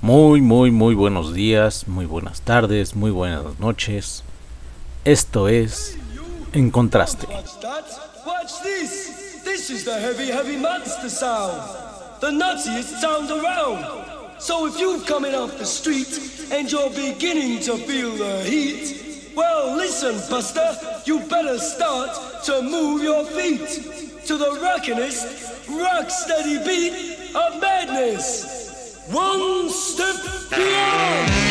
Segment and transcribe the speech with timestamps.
[0.00, 4.22] Muy, muy, muy buenos días, muy buenas tardes, muy buenas noches.
[5.04, 5.96] Esto es
[6.52, 7.26] En Contraste.
[14.40, 16.06] So if you're coming off the street
[16.52, 20.76] and you're beginning to feel the heat, well, listen, Buster,
[21.06, 23.66] you better start to move your feet
[24.26, 28.57] to the rockinest, rock steady beat of madness.
[29.10, 30.16] One step
[30.50, 31.47] beyond.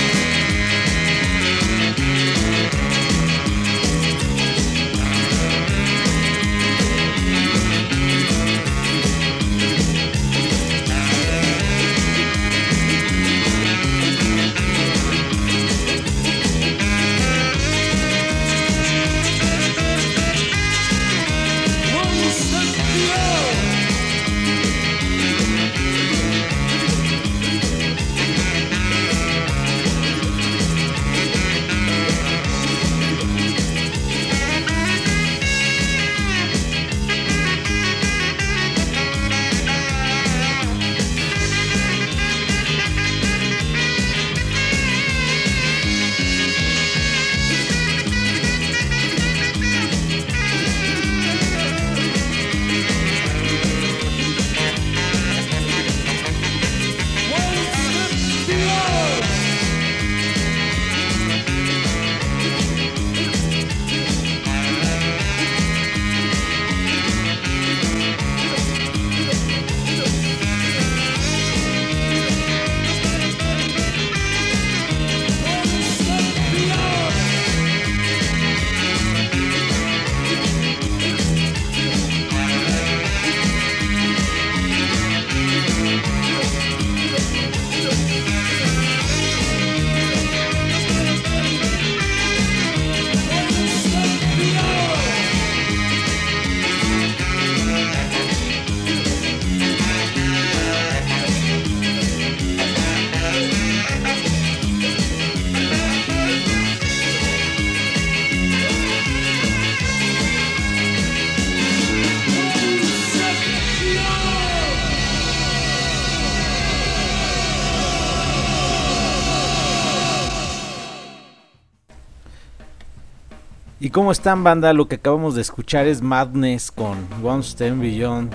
[123.98, 124.74] ¿Cómo están banda?
[124.74, 128.32] Lo que acabamos de escuchar es Madness con One Step Beyond.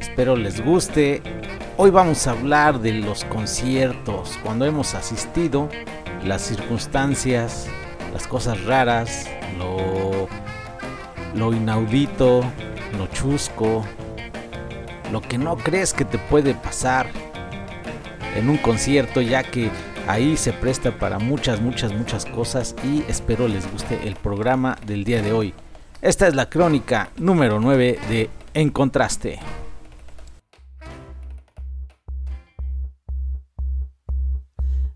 [0.00, 1.20] Espero les guste.
[1.76, 5.68] Hoy vamos a hablar de los conciertos, cuando hemos asistido,
[6.24, 7.66] las circunstancias,
[8.14, 9.28] las cosas raras,
[9.58, 10.28] lo,
[11.34, 12.42] lo inaudito,
[12.96, 13.84] lo chusco,
[15.12, 17.10] lo que no crees que te puede pasar
[18.34, 19.70] en un concierto, ya que
[20.08, 25.04] Ahí se presta para muchas, muchas, muchas cosas y espero les guste el programa del
[25.04, 25.54] día de hoy.
[26.00, 29.38] Esta es la crónica número 9 de En Contraste.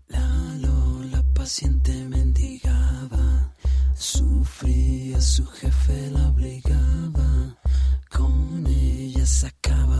[0.09, 3.53] La Lola paciente mendigaba,
[3.95, 7.57] sufría, su jefe la obligaba,
[8.11, 9.96] con ella sacaba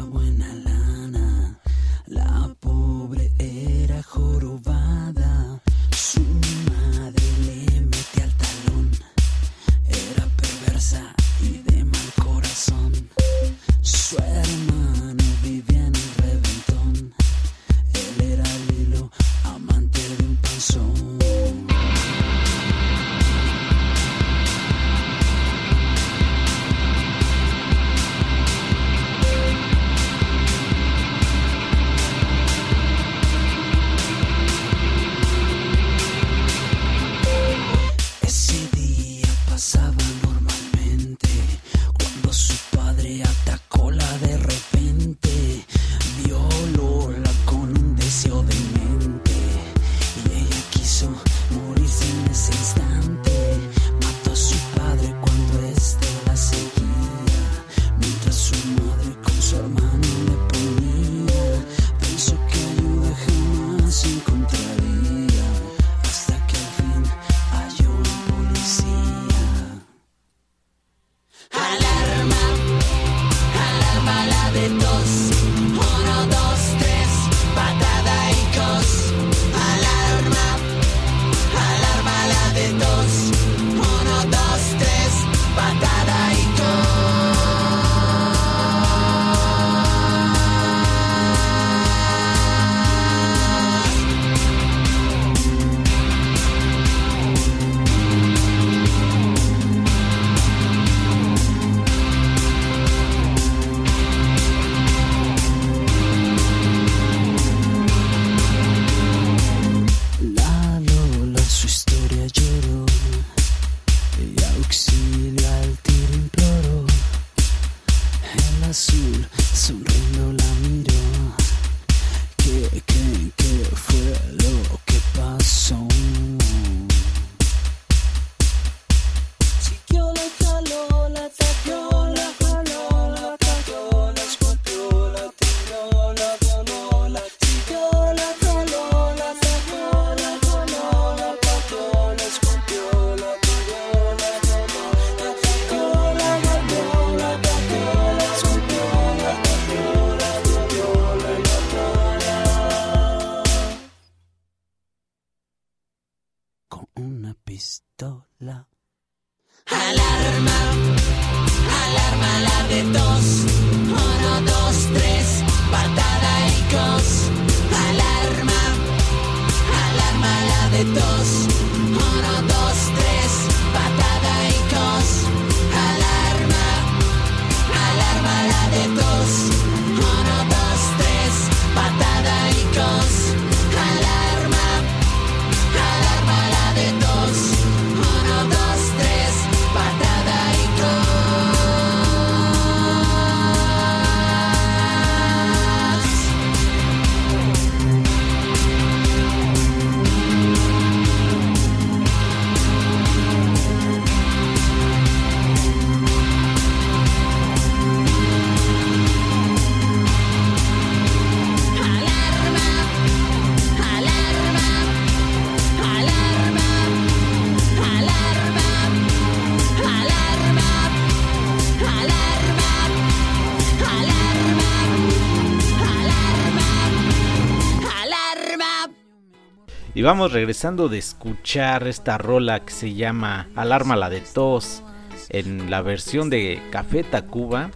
[230.08, 234.82] vamos regresando de escuchar esta rola que se llama Alarma la de tos
[235.28, 237.72] en la versión de Café Tacuba,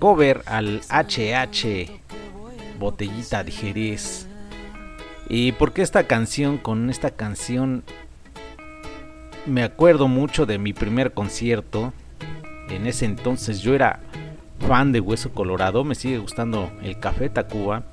[0.00, 2.00] cover al HH
[2.80, 4.26] Botellita de Jerez.
[5.28, 6.58] ¿Y por qué esta canción?
[6.58, 7.84] Con esta canción
[9.46, 11.92] me acuerdo mucho de mi primer concierto.
[12.70, 14.00] En ese entonces yo era
[14.66, 17.84] fan de Hueso Colorado, me sigue gustando el Café Tacuba.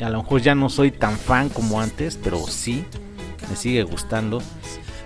[0.00, 2.84] A lo mejor ya no soy tan fan como antes, pero sí,
[3.48, 4.42] me sigue gustando.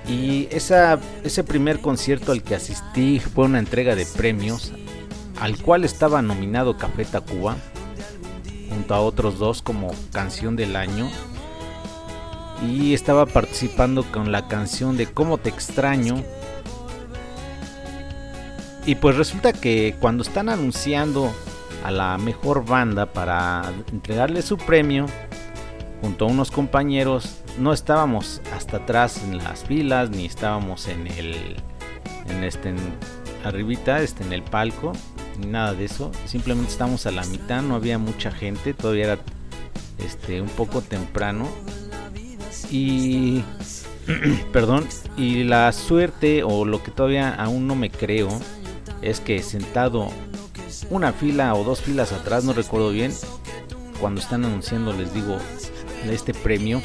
[0.09, 4.73] Y ese primer concierto al que asistí fue una entrega de premios,
[5.39, 7.57] al cual estaba nominado Café Tacuba,
[8.69, 11.09] junto a otros dos como canción del año.
[12.67, 16.23] Y estaba participando con la canción de Cómo te extraño.
[18.85, 21.33] Y pues resulta que cuando están anunciando
[21.85, 23.63] a la mejor banda para
[23.93, 25.07] entregarle su premio
[26.01, 27.43] junto a unos compañeros.
[27.59, 31.57] No estábamos hasta atrás en las filas ni estábamos en el
[32.29, 32.75] en este
[33.45, 34.93] arribita este en el palco
[35.39, 36.11] ni nada de eso.
[36.27, 39.19] Simplemente estábamos a la mitad no había mucha gente todavía era
[39.99, 41.49] este un poco temprano.
[42.71, 43.43] Y
[44.53, 48.29] perdón y la suerte o lo que todavía aún no me creo
[49.03, 50.11] es que sentado
[50.89, 53.13] una fila o dos filas atrás, no recuerdo bien,
[54.01, 55.39] cuando están anunciando les digo
[56.11, 56.81] este premio,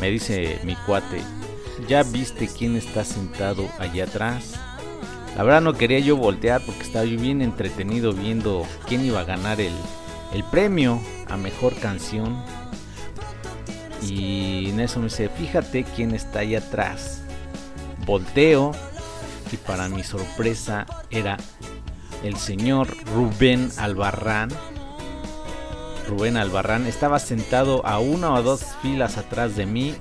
[0.00, 1.22] me dice mi cuate,
[1.88, 4.54] ¿ya viste quién está sentado allá atrás?
[5.36, 9.60] La verdad no quería yo voltear porque estaba bien entretenido viendo quién iba a ganar
[9.60, 9.72] el,
[10.34, 12.42] el premio a mejor canción.
[14.02, 17.22] Y en eso me dice, fíjate quién está allá atrás.
[18.04, 18.72] Volteo
[19.52, 21.36] y para mi sorpresa era
[22.22, 24.50] el señor Rubén Albarrán.
[26.08, 29.94] Rubén Albarrán estaba sentado a una o dos filas atrás de mí,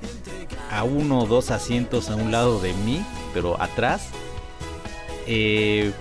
[0.72, 4.10] a uno o dos asientos a un lado de mí, pero atrás.
[5.28, 5.92] Eh,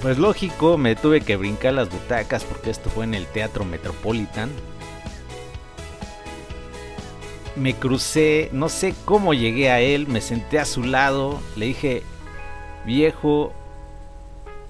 [0.00, 4.50] pues lógico, me tuve que brincar las butacas porque esto fue en el Teatro Metropolitan.
[7.56, 12.02] Me crucé, no sé cómo llegué a él, me senté a su lado, le dije,
[12.84, 13.54] viejo,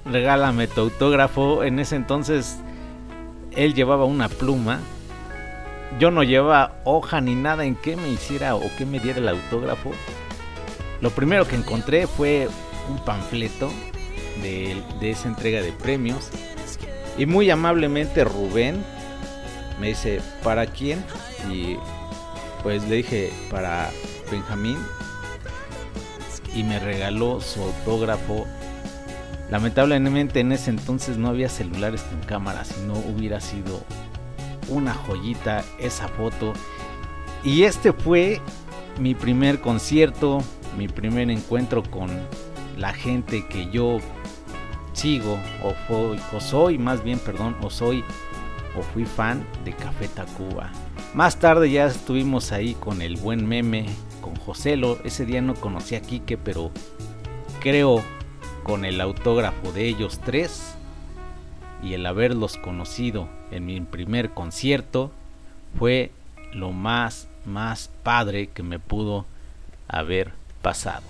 [0.04, 1.64] regálame tu autógrafo.
[1.64, 2.58] En ese entonces
[3.56, 4.80] él llevaba una pluma.
[5.98, 9.28] Yo no llevaba hoja ni nada en que me hiciera o que me diera el
[9.28, 9.92] autógrafo.
[11.00, 12.48] Lo primero que encontré fue
[12.88, 13.70] un panfleto
[14.42, 16.30] de, de esa entrega de premios.
[17.16, 18.84] Y muy amablemente Rubén
[19.80, 21.04] me dice, ¿para quién?
[21.50, 21.76] Y
[22.62, 23.90] pues le dije, para
[24.30, 24.78] Benjamín.
[26.54, 28.46] Y me regaló su autógrafo
[29.50, 33.82] Lamentablemente en ese entonces no había celulares con cámara, si no hubiera sido
[34.68, 36.52] una joyita esa foto.
[37.44, 38.40] Y este fue
[38.98, 40.42] mi primer concierto,
[40.78, 42.08] mi primer encuentro con
[42.78, 43.98] la gente que yo
[44.92, 48.04] sigo o, o soy, más bien, perdón, o soy
[48.76, 50.70] o fui fan de Café Tacuba.
[51.14, 53.86] Más tarde ya estuvimos ahí con el buen meme,
[54.20, 54.98] con Joselo.
[55.04, 56.72] Ese día no conocí a Quique, pero
[57.60, 58.02] creo
[58.64, 60.74] con el autógrafo de ellos tres
[61.82, 65.12] y el haberlos conocido en mi primer concierto
[65.78, 66.10] fue
[66.52, 69.26] lo más, más padre que me pudo
[69.86, 71.04] haber pasado.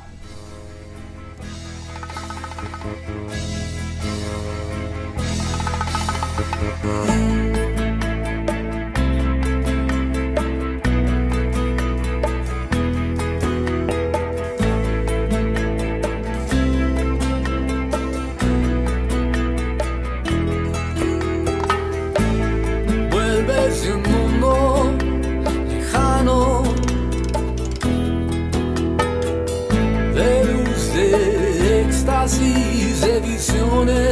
[32.24, 34.06] Éxtasis de visiones.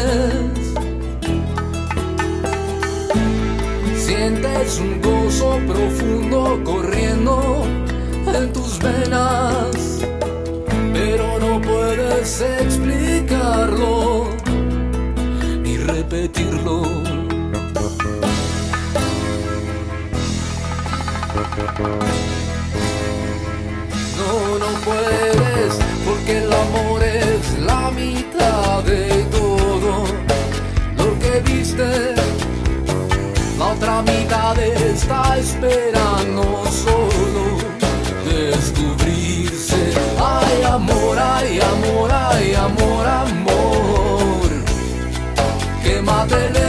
[3.96, 7.64] Sientes un gozo profundo corriendo
[8.26, 10.04] en tus venas,
[10.92, 14.28] pero no puedes explicarlo
[15.62, 16.82] ni repetirlo.
[24.18, 27.11] No, no puedes, porque el amor es
[28.22, 30.04] mitad de todo
[30.96, 32.14] lo que viste.
[33.58, 36.42] La otra mitad está esperando
[36.84, 37.44] solo
[38.24, 39.92] descubrirse.
[40.18, 44.48] Ay, amor, ay, amor, ay, amor, amor.
[45.82, 46.61] Quémate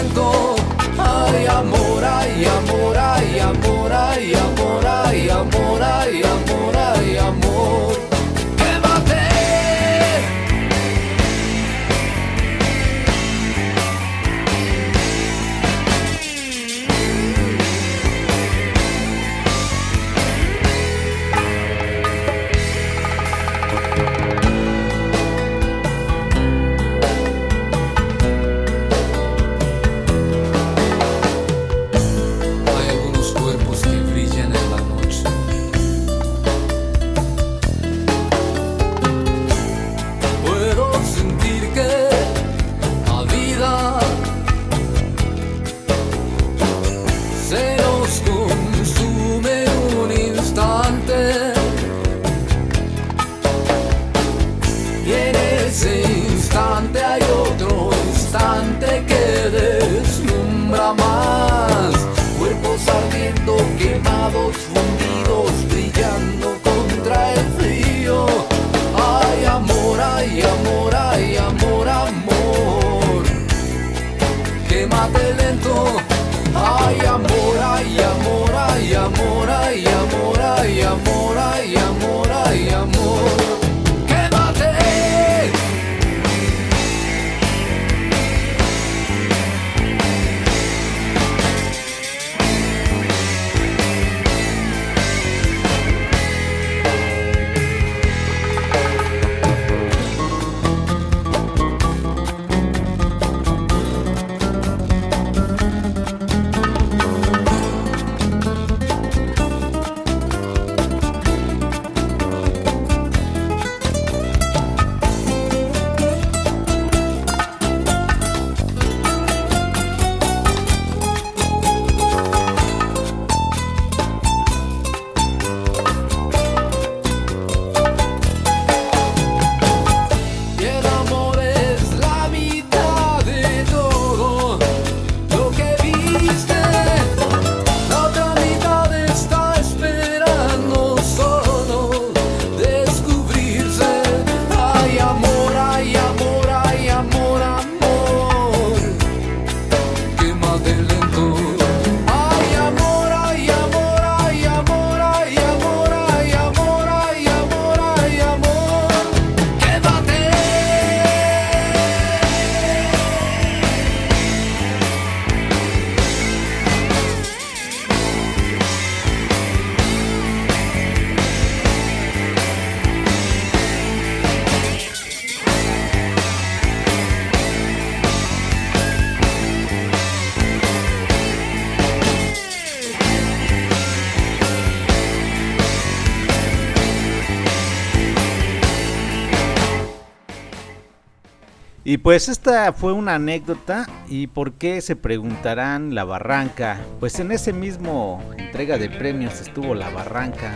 [191.86, 196.80] Y pues esta fue una anécdota y por qué se preguntarán la barranca.
[197.02, 200.54] Pues en ese mismo entrega de premios estuvo la barranca,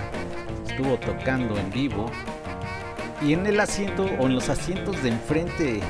[0.70, 2.06] estuvo tocando en vivo
[3.22, 5.82] y en el asiento o en los asientos de enfrente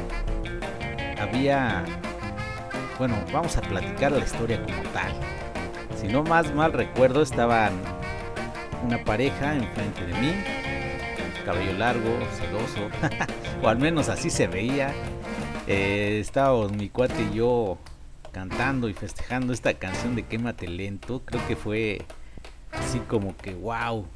[1.22, 1.86] había,
[2.98, 5.14] bueno, vamos a platicar la historia como tal.
[6.02, 7.74] Si no más mal recuerdo estaban
[8.84, 10.34] una pareja enfrente de mí,
[11.46, 12.90] cabello largo, sedoso,
[13.62, 14.94] o al menos así se veía.
[15.68, 17.78] Eh, estábamos mi cuate y yo
[18.32, 21.22] cantando y festejando esta canción de Quémate Lento.
[21.26, 22.06] Creo que fue
[22.72, 24.08] así como que wow,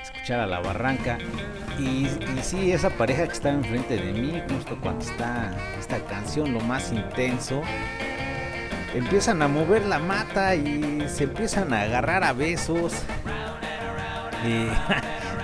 [0.00, 1.18] escuchar a la barranca.
[1.78, 2.06] Y,
[2.42, 6.92] sí, esa pareja que estaba enfrente de mí, justo cuando está esta canción, lo más
[6.92, 7.62] intenso,
[8.94, 12.92] empiezan a mover la mata y se empiezan a agarrar a besos.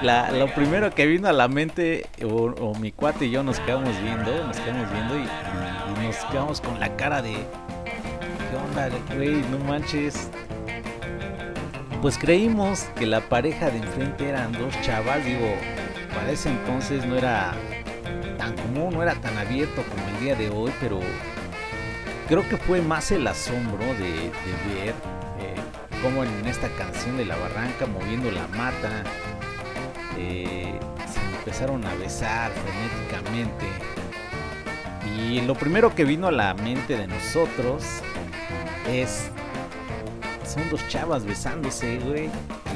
[0.07, 3.61] la- lo primero que vino a la mente, o, o mi cuate y yo nos
[3.61, 8.57] quedamos viendo, nos quedamos viendo y, y- y nos quedamos con la cara de, ¿qué
[8.69, 9.43] onda, güey?
[9.51, 10.31] No manches.
[12.03, 15.55] Pues creímos que la pareja de enfrente eran dos chavas, digo,
[16.15, 17.53] para ese entonces no era
[18.39, 21.01] tan común, no era tan abierto como el día de hoy, pero
[22.29, 24.95] creo que fue más el asombro de, de ver
[25.41, 25.55] eh,
[26.03, 29.03] cómo en esta canción de la barranca, moviendo la mata,
[30.17, 30.79] eh,
[31.13, 33.67] se empezaron a besar frenéticamente.
[35.19, 37.85] Y lo primero que vino a la mente de nosotros
[38.89, 39.31] es.
[40.45, 42.31] Son dos chavas besándose, güey.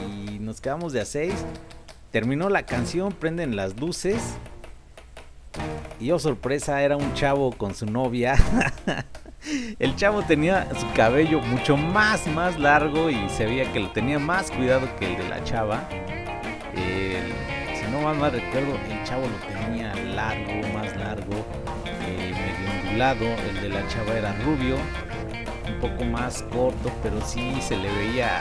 [0.07, 1.35] Y nos quedamos de a seis.
[2.11, 4.35] Terminó la canción, prenden las luces.
[6.01, 8.37] Y oh sorpresa, era un chavo con su novia.
[9.79, 14.19] El chavo tenía su cabello mucho más, más largo y se veía que lo tenía
[14.19, 15.89] más cuidado que el de la chava.
[16.75, 17.17] Si
[18.31, 21.45] recuerdo, el chavo lo tenía largo, más largo,
[21.87, 23.25] eh, medio ondulado.
[23.25, 24.77] El de la chava era rubio,
[25.67, 28.41] un poco más corto, pero sí se le veía,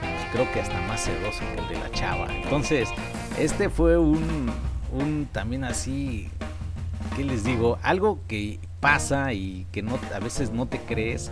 [0.00, 2.26] pues, creo que hasta más sedoso que el de la chava.
[2.34, 2.88] Entonces,
[3.38, 4.52] este fue un,
[4.92, 6.30] un también así
[7.16, 7.78] ¿qué les digo?
[7.82, 11.30] Algo que pasa y que no, a veces no te crees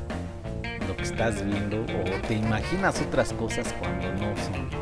[0.86, 4.81] lo que estás viendo o te imaginas otras cosas cuando no son.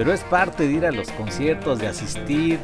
[0.00, 2.58] Pero es parte de ir a los conciertos, de asistir,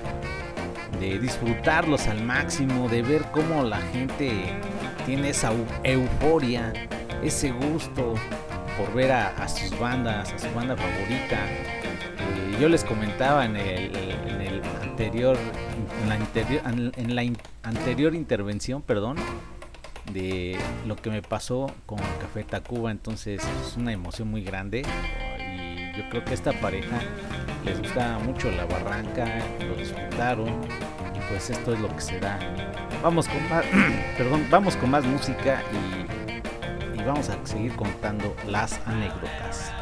[0.98, 4.58] de disfrutarlos al máximo, de ver cómo la gente
[5.04, 6.72] tiene esa eu- euforia,
[7.22, 8.14] ese gusto
[8.78, 11.36] por ver a, sus bandas, a su banda favorita.
[11.46, 15.36] Eh, yo les comentaba en el, anterior,
[16.02, 16.08] en
[17.14, 17.22] la,
[17.64, 19.18] anterior, intervención, perdón,
[20.10, 24.86] de lo que me pasó con Café Tacuba, entonces es una emoción muy grande
[25.96, 26.98] yo creo que esta pareja
[27.64, 29.26] les gusta mucho la barranca,
[29.66, 30.48] lo disfrutaron
[31.14, 32.38] y pues esto es lo que será.
[33.02, 33.64] Vamos con más,
[34.16, 39.75] perdón, vamos con más música y vamos a seguir contando las anécdotas.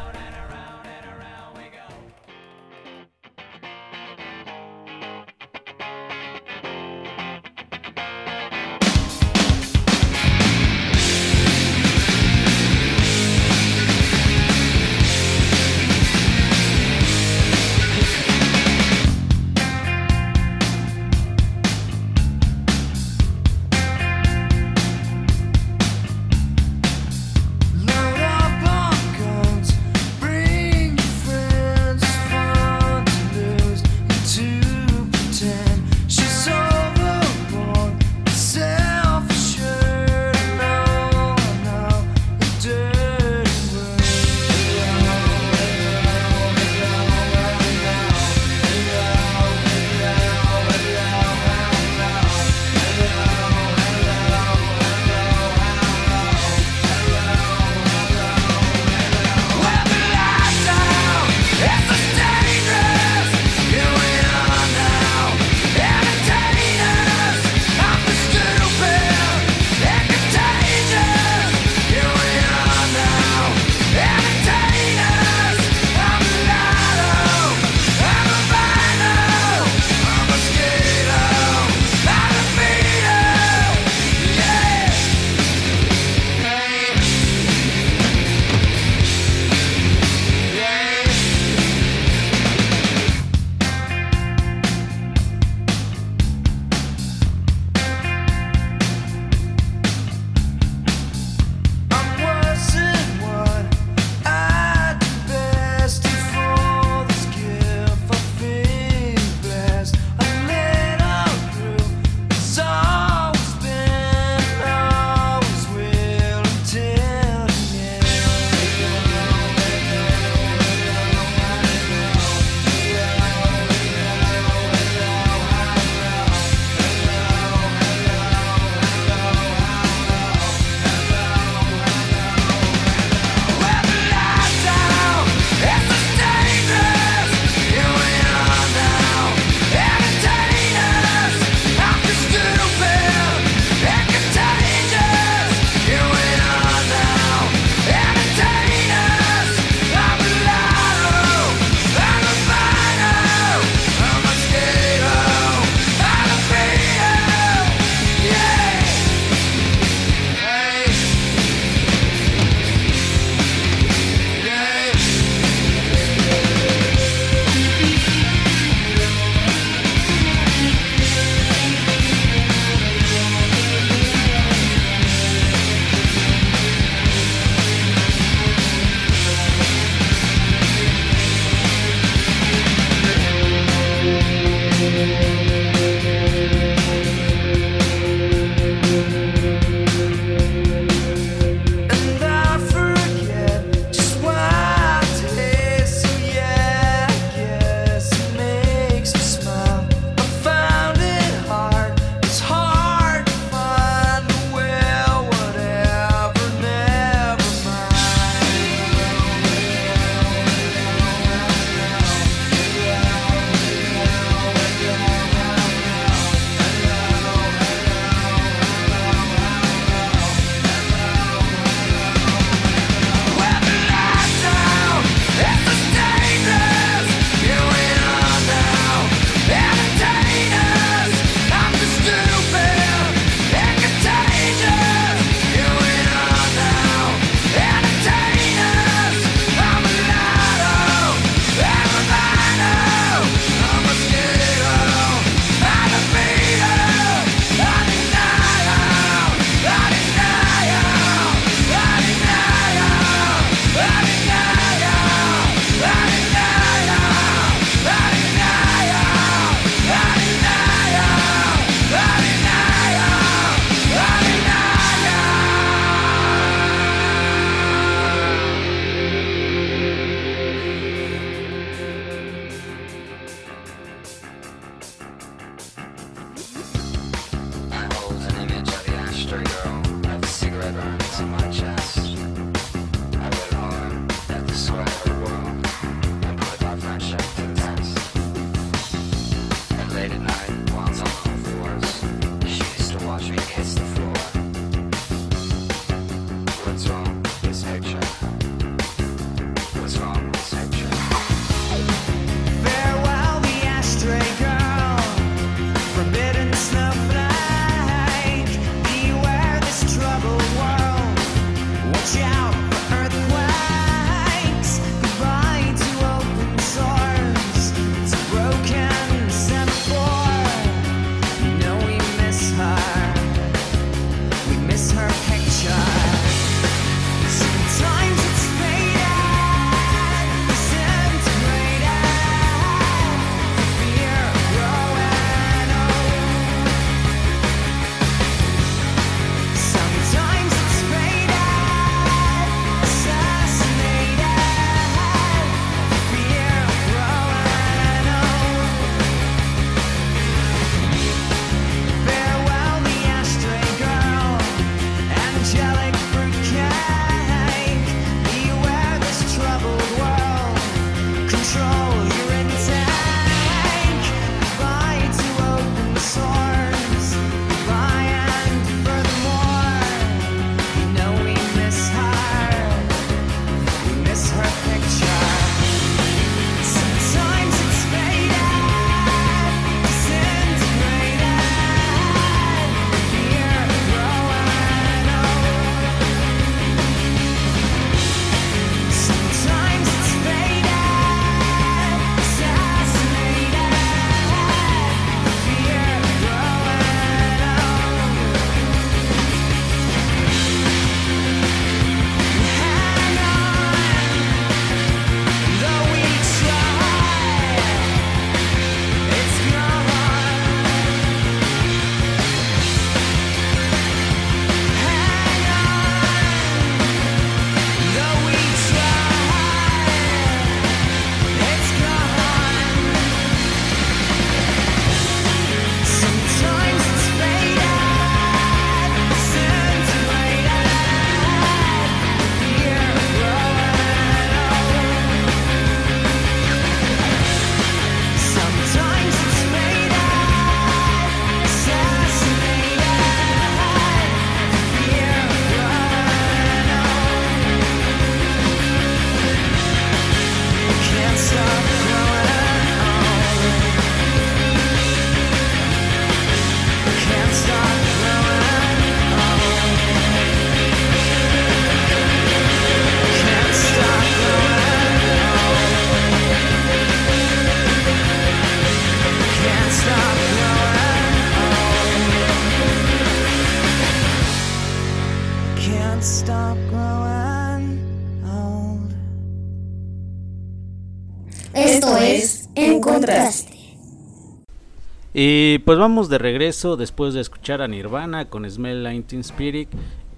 [485.17, 489.69] Y pues vamos de regreso después de escuchar a Nirvana con Smell 19 Spirit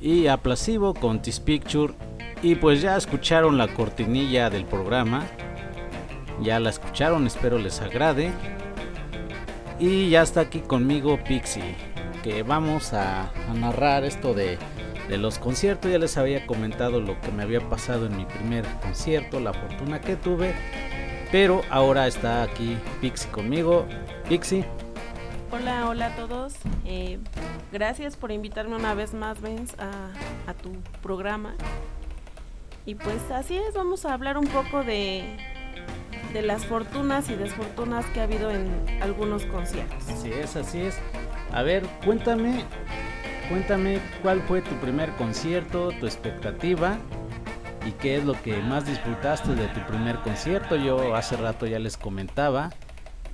[0.02, 1.94] y a Placebo con This Picture.
[2.42, 5.28] Y pues ya escucharon la cortinilla del programa.
[6.42, 8.32] Ya la escucharon, espero les agrade.
[9.80, 11.76] Y ya está aquí conmigo Pixie,
[12.24, 14.58] que vamos a, a narrar esto de,
[15.10, 15.92] de los conciertos.
[15.92, 20.02] Ya les había comentado lo que me había pasado en mi primer concierto, la fortuna
[20.02, 20.56] que tuve.
[21.32, 23.86] Pero ahora está aquí Pixie conmigo.
[24.28, 24.66] Pixie,
[25.50, 26.56] Hola, hola a todos.
[26.86, 27.20] Eh,
[27.72, 31.56] gracias por invitarme una vez más, Benz, a, tu programa.
[32.86, 35.38] Y pues así es, vamos a hablar un poco de,
[36.34, 38.70] de las fortunas y desfortunas que ha habido en
[39.02, 40.10] algunos conciertos.
[40.10, 40.98] Así es, así es.
[41.54, 42.66] A ver, cuéntame,
[43.48, 46.98] cuéntame cuál fue tu primer concierto, tu expectativa
[47.86, 50.76] y qué es lo que más disfrutaste de tu primer concierto.
[50.76, 52.70] Yo hace rato ya les comentaba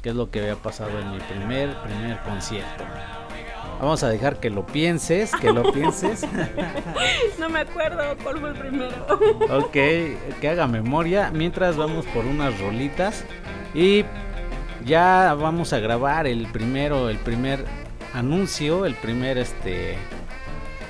[0.04, 2.84] qué es lo que había pasado en mi primer, primer concierto.
[3.80, 6.26] Vamos a dejar que lo pienses, que lo pienses.
[7.40, 9.08] No me acuerdo cuál fue el primero.
[9.50, 11.32] ok, que haga memoria.
[11.34, 13.24] Mientras vamos por unas rolitas.
[13.74, 14.04] Y
[14.86, 17.66] ya vamos a grabar el primero, el primer
[18.14, 19.98] anuncio, el primer este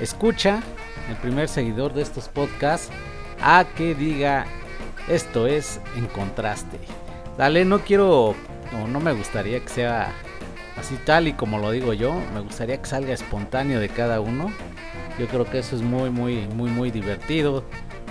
[0.01, 0.61] escucha,
[1.09, 2.89] el primer seguidor de estos podcasts
[3.41, 4.45] a que diga
[5.07, 6.79] esto es en contraste.
[7.37, 8.35] Dale, no quiero
[8.87, 10.13] no me gustaría que sea
[10.77, 14.51] así tal y como lo digo yo, me gustaría que salga espontáneo de cada uno.
[15.19, 17.63] Yo creo que eso es muy, muy, muy, muy divertido.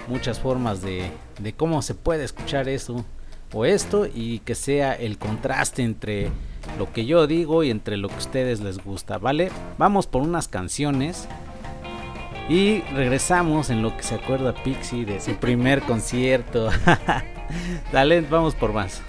[0.08, 3.04] Muchas formas de, de cómo se puede escuchar eso
[3.52, 6.30] o esto y que sea el contraste entre
[6.78, 9.50] lo que yo digo y entre lo que a ustedes les gusta, ¿vale?
[9.78, 11.28] Vamos por unas canciones
[12.48, 16.70] y regresamos en lo que se acuerda Pixie de su primer concierto.
[17.92, 19.02] Dale, vamos por más.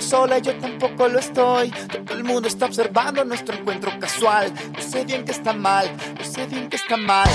[0.00, 1.70] Venido sola yo tampoco lo estoy.
[1.70, 4.52] Todo el mundo está observando nuestro encuentro casual.
[4.76, 5.86] Yo sé bien que está mal,
[6.18, 7.28] yo sé bien que está mal.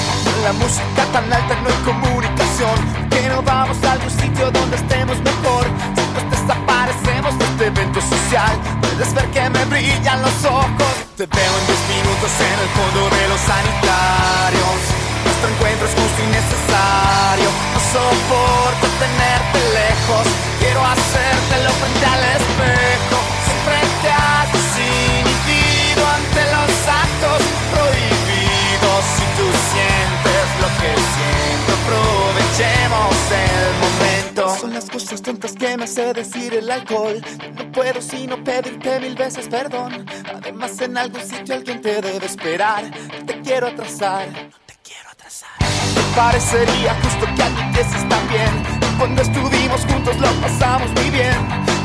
[0.44, 3.10] La música tan alta no hay comunicación.
[3.10, 5.66] Que no vamos a algún sitio donde estemos mejor.
[5.96, 10.94] Si nos desaparecemos de este evento social, puedes ver que me brillan los ojos.
[11.18, 14.95] Te veo en 10 minutos en el fondo de los sanitarios.
[15.26, 17.50] Nuestro encuentro es justo y necesario.
[17.74, 20.26] No soporto tenerte lejos.
[20.60, 23.18] Quiero hacértelo frente al espejo.
[23.46, 26.72] Siempre te haces inhibido ante los
[27.04, 27.42] actos
[27.74, 29.02] prohibidos.
[29.18, 34.60] Si tú sientes lo que siento, aprovechemos el momento.
[34.60, 37.22] Son las cosas tontas que me hace decir el alcohol.
[37.58, 40.06] No puedo sino pedirte mil veces perdón.
[40.34, 42.84] Además, en algún sitio alguien te debe esperar.
[43.26, 44.28] Te quiero atrasar.
[46.16, 48.52] Parecería justo que admitieses también.
[48.98, 51.36] Cuando estuvimos juntos lo pasamos muy bien.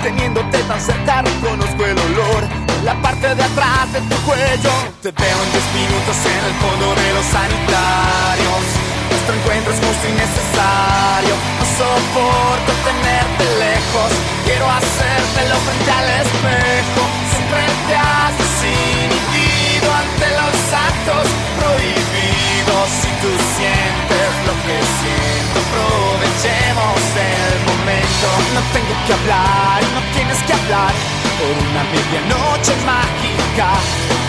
[0.02, 4.72] Teniéndote tan cerca reconozco el olor la parte de atrás de tu cuello.
[5.02, 8.64] Te veo en 10 minutos en el fondo de los sanitarios.
[9.10, 11.34] Nuestro encuentro es justo y necesario.
[11.58, 14.10] No soporto tenerte lejos.
[14.44, 17.02] Quiero hacértelo frente al espejo.
[17.32, 21.26] Siempre te haces inhibido ante los actos
[21.58, 21.99] prohibidos.
[22.88, 28.26] Si tú sientes lo que siento, aprovechemos el momento.
[28.56, 30.92] No tengo que hablar, no tienes que hablar.
[31.36, 33.68] Por una medianoche mágica,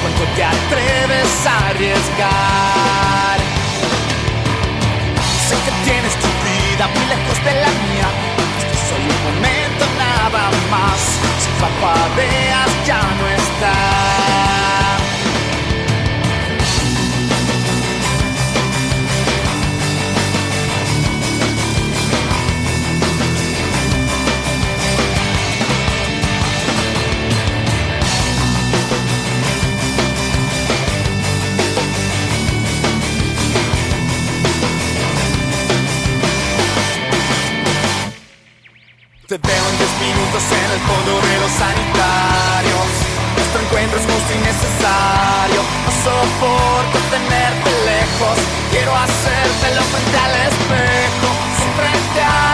[0.02, 3.40] cuando te atreves a arriesgar.
[5.48, 8.08] Sé que tienes tu vida muy lejos de la mía.
[8.60, 11.00] Este es solo un momento nada más.
[11.40, 14.21] Si parpadeas ya no está.
[39.32, 42.88] Te veo en 10 minutos en el fondo de los sanitarios.
[43.32, 45.62] Nuestro encuentro es justo y necesario.
[45.88, 48.36] No soporto tenerte lejos.
[48.76, 51.30] Quiero hacértelo frente al espejo.
[51.56, 52.51] Siempre te haces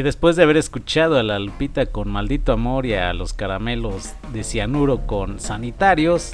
[0.00, 4.14] Y después de haber escuchado a la Lupita con Maldito Amor y a los caramelos
[4.32, 6.32] de cianuro con sanitarios,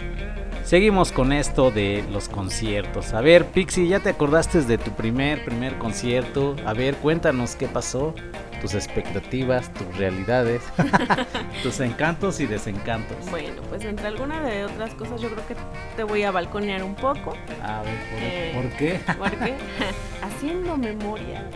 [0.63, 3.13] seguimos con esto de los conciertos.
[3.13, 6.55] A ver, Pixie, ¿ya te acordaste de tu primer, primer concierto?
[6.65, 8.15] A ver, cuéntanos qué pasó,
[8.61, 10.63] tus expectativas, tus realidades,
[11.65, 13.17] tus encantos y desencantos.
[13.33, 15.57] Bueno, pues entre algunas de otras cosas yo creo que
[15.97, 17.35] te voy a balconear un poco.
[17.65, 19.01] A ver, ¿por, Eh, ¿por qué?
[20.23, 21.51] Haciendo memoria,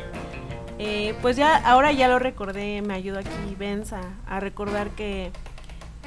[0.82, 5.30] eh, pues ya ahora ya lo recordé, me ayuda aquí Benz a, recordar que,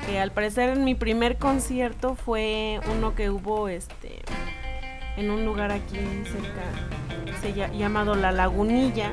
[0.08, 4.24] que al parecer mi primer concierto fue uno que hubo este
[5.16, 6.64] en un lugar aquí cerca
[7.42, 9.12] se llamado La Lagunilla.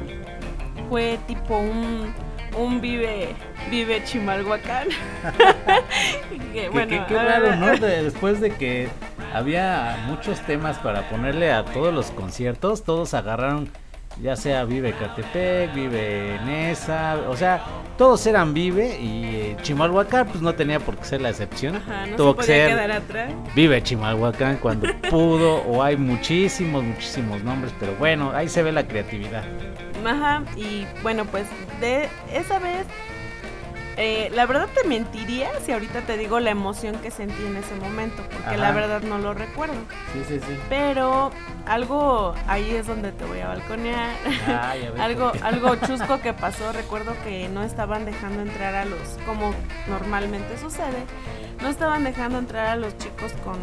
[0.89, 2.13] Fue tipo un
[2.57, 3.35] un vive
[3.71, 4.89] vive Chimalhuacán.
[6.53, 7.77] Que, bueno, qué raro, ¿no?
[7.77, 8.89] De- después de que
[9.33, 13.69] había muchos temas para ponerle a todos los conciertos, todos agarraron,
[14.23, 17.65] ya sea Vive Catepec, Vive Nesa, o sea,
[17.97, 21.77] todos eran Vive y eh, Chimalhuacán pues no tenía por qué ser la excepción.
[21.77, 23.33] Ajá, no Tuvo se que podía ser quedar atrás.
[23.55, 28.87] Vive Chimalhuacán cuando pudo, o hay muchísimos, muchísimos nombres, pero bueno, ahí se ve la
[28.87, 29.45] creatividad.
[30.05, 31.47] Ajá, y bueno, pues
[31.81, 32.87] de esa vez,
[34.01, 37.75] eh, la verdad te mentiría si ahorita te digo la emoción que sentí en ese
[37.75, 39.75] momento, porque la verdad no lo recuerdo.
[40.15, 40.57] Sí, sí, sí.
[40.71, 41.31] Pero
[41.67, 44.11] algo, ahí es donde te voy a balconear.
[44.47, 48.87] Ay, a ver, algo, algo chusco que pasó, recuerdo que no estaban dejando entrar a
[48.87, 49.53] los, como
[49.89, 51.05] normalmente sucede,
[51.61, 53.59] no estaban dejando entrar a los chicos con,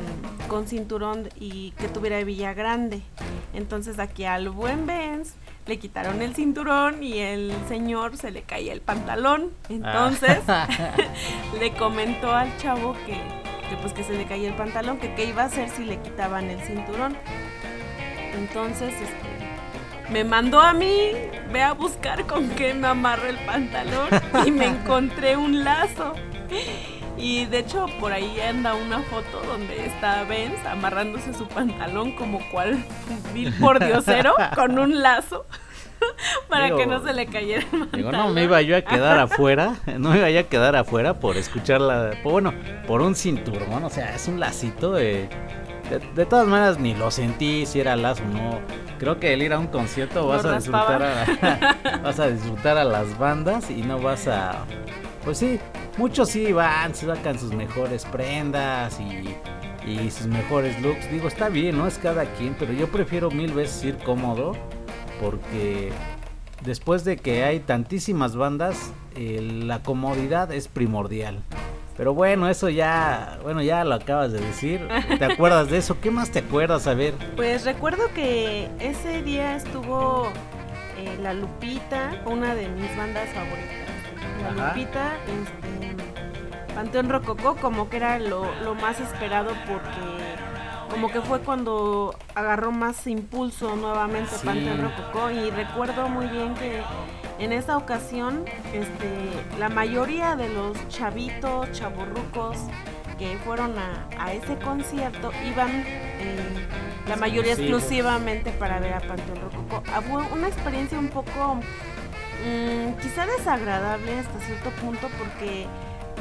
[0.48, 3.02] con cinturón y que tuviera Villa Grande.
[3.56, 5.34] Entonces aquí al buen Benz
[5.68, 9.52] le quitaron el cinturón y el señor se le caía el pantalón.
[9.70, 10.68] Entonces Ah.
[11.60, 13.14] le comentó al chavo que,
[13.70, 15.98] que pues que se le caía el pantalón, que qué iba a hacer si le
[16.02, 17.18] quitaban el cinturón.
[18.34, 21.12] Entonces, este, me mandó a mí,
[21.52, 24.10] ve a buscar con qué me amarro el pantalón
[24.46, 26.14] y me encontré un lazo.
[27.18, 32.40] Y de hecho por ahí anda una foto donde está Benz amarrándose su pantalón como
[32.52, 32.78] cual
[33.34, 35.46] vil por diosero con un lazo
[36.48, 37.92] para Digo, que no se le cayera el pantalón.
[37.94, 41.16] Digo, no me iba yo a quedar afuera, no me iba yo a quedar afuera
[41.16, 42.54] por escucharla, por- bueno,
[42.86, 45.28] por un cinturón, o sea, es un lacito de,
[45.90, 48.60] de, de todas maneras ni lo sentí si era lazo no.
[49.00, 52.84] Creo que el ir a un concierto vas a disfrutar a, vas a disfrutar a
[52.84, 54.66] las bandas y no vas a
[55.24, 55.60] pues sí,
[55.98, 59.36] muchos sí van, se sacan sus mejores prendas y
[59.88, 61.10] y sus mejores looks.
[61.10, 64.52] Digo, está bien, no es cada quien, pero yo prefiero mil veces ir cómodo
[65.22, 65.92] porque
[66.64, 71.42] después de que hay tantísimas bandas, eh, la comodidad es primordial.
[71.96, 74.88] Pero bueno, eso ya, bueno, ya lo acabas de decir.
[75.18, 76.00] ¿Te acuerdas de eso?
[76.00, 76.86] ¿Qué más te acuerdas?
[76.86, 77.16] A ver.
[77.36, 80.28] Pues recuerdo que ese día estuvo
[81.00, 83.88] eh, La Lupita, una de mis bandas favoritas.
[84.44, 84.76] La Ajá.
[84.76, 85.67] Lupita, este,
[86.78, 90.36] Panteón Rococó, como que era lo, lo más esperado porque
[90.92, 94.46] como que fue cuando agarró más impulso nuevamente Sí.
[94.46, 96.84] Panteón Rococó y recuerdo muy bien que
[97.40, 99.10] en esa ocasión este,
[99.58, 102.58] la mayoría de los chavitos, chavorrucos
[103.18, 106.68] que fueron a, a ese concierto iban eh,
[107.08, 109.82] la mayoría exclusivamente para ver a Panteón Rococó.
[110.08, 115.66] Fue una experiencia un poco mm, quizá desagradable hasta cierto punto porque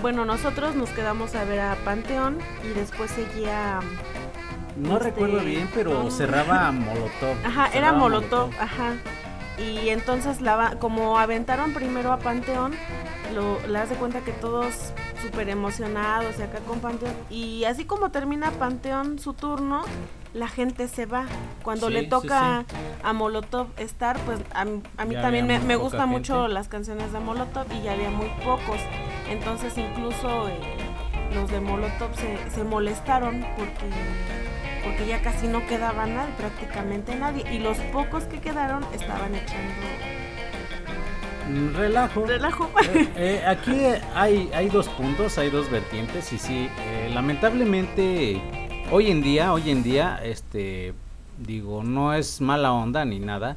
[0.02, 3.80] bueno, nosotros nos quedamos a ver a Panteón y después seguía
[4.76, 6.10] No Este, recuerdo bien, pero no.
[6.10, 7.36] cerraba Molotov.
[7.44, 8.94] Ajá, era Molotov, ajá.
[9.58, 12.74] Y entonces la como aventaron primero a Panteón,
[13.34, 14.92] lo, le das de cuenta que todos
[15.22, 17.14] súper emocionados y acá con Panteón.
[17.30, 19.82] Y así como termina Panteón su turno,
[20.34, 21.24] la gente se va.
[21.62, 22.66] Cuando Sí, le sí, toca
[23.02, 27.12] a Molotov estar, pues a, a mí Ya también me, me gustan mucho las canciones
[27.12, 28.78] de Molotov y ya había muy pocos.
[29.30, 30.58] Entonces incluso eh,
[31.34, 33.86] los de Molotov se, se molestaron porque
[34.84, 37.44] porque ya casi no quedaba nadie, prácticamente nadie.
[37.52, 39.72] Y los pocos que quedaron estaban echando
[41.48, 42.26] Mm, Relajo.
[42.26, 42.70] relajo.
[42.92, 43.76] Eh, eh, aquí
[44.14, 46.68] hay, hay dos puntos, hay dos vertientes y sí,
[47.14, 48.40] lamentablemente
[48.90, 50.92] hoy en día, hoy en día, este,
[51.38, 53.56] digo, no es mala onda ni nada,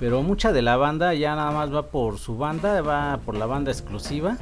[0.00, 3.44] pero mucha de la banda ya nada más va por su banda, va por la
[3.46, 4.36] banda exclusiva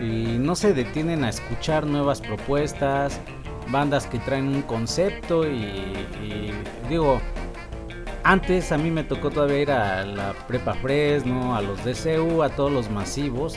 [0.00, 3.20] y no se detienen a escuchar nuevas propuestas,
[3.70, 6.52] bandas que traen un concepto y,
[6.88, 7.20] digo,
[8.22, 12.50] antes a mí me tocó todavía ir a la Prepa Fresno, a los DCU, a
[12.50, 13.56] todos los masivos.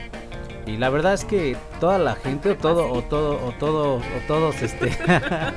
[0.66, 4.02] Y la verdad es que toda la gente, o todo, o todo, o todo, o
[4.28, 4.96] todos, este,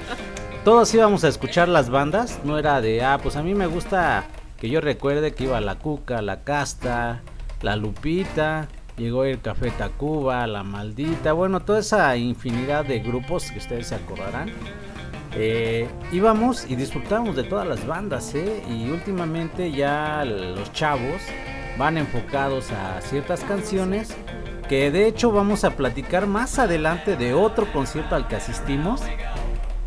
[0.64, 2.40] todos íbamos a escuchar las bandas.
[2.44, 4.24] No era de, ah, pues a mí me gusta
[4.58, 7.20] que yo recuerde que iba la Cuca, la Casta,
[7.60, 13.58] la Lupita, llegó el Café Tacuba, la Maldita, bueno, toda esa infinidad de grupos que
[13.58, 14.50] ustedes se acordarán.
[15.34, 18.62] Eh, íbamos y disfrutábamos de todas las bandas, ¿eh?
[18.68, 21.22] Y últimamente ya los chavos
[21.78, 24.14] van enfocados a ciertas canciones
[24.68, 29.02] que de hecho vamos a platicar más adelante de otro concierto al que asistimos.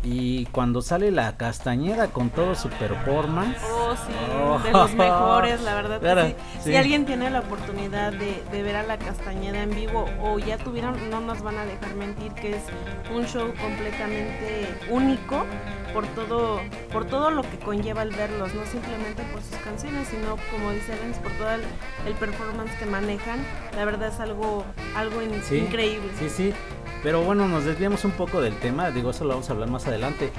[0.08, 3.56] Y cuando sale la Castañeda con todo su performance.
[3.72, 4.58] Oh, sí, Oh.
[4.60, 6.00] de los mejores, la verdad.
[6.00, 6.34] que sí.
[6.62, 6.70] sí.
[6.70, 10.58] Si alguien tiene la oportunidad de, de ver a la Castañeda en vivo o ya
[10.58, 12.62] tuvieron, no nos van a dejar mentir que es
[13.12, 15.44] un show completamente único
[15.92, 16.60] por todo,
[16.92, 20.94] por todo lo que conlleva el verlos, no simplemente por sus canciones, sino como dice
[21.02, 21.62] Lenz, por todo el,
[22.06, 23.38] el performance que manejan.
[23.74, 26.10] La verdad es algo, algo in- Sí, increíble.
[26.18, 26.54] Sí, sí.
[27.06, 28.90] Pero bueno, nos desviamos un poco del tema.
[28.90, 30.32] Digo, eso lo vamos a hablar más adelante.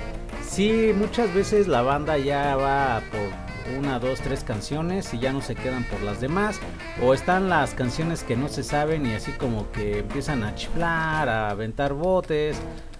[0.46, 5.40] Sí, muchas veces la banda ya va por una, dos, tres canciones y ya no
[5.40, 6.60] se quedan por las demás.
[7.02, 11.30] O están las canciones que no se saben y así como que empiezan a chiflar,
[11.30, 12.58] a aventar botes,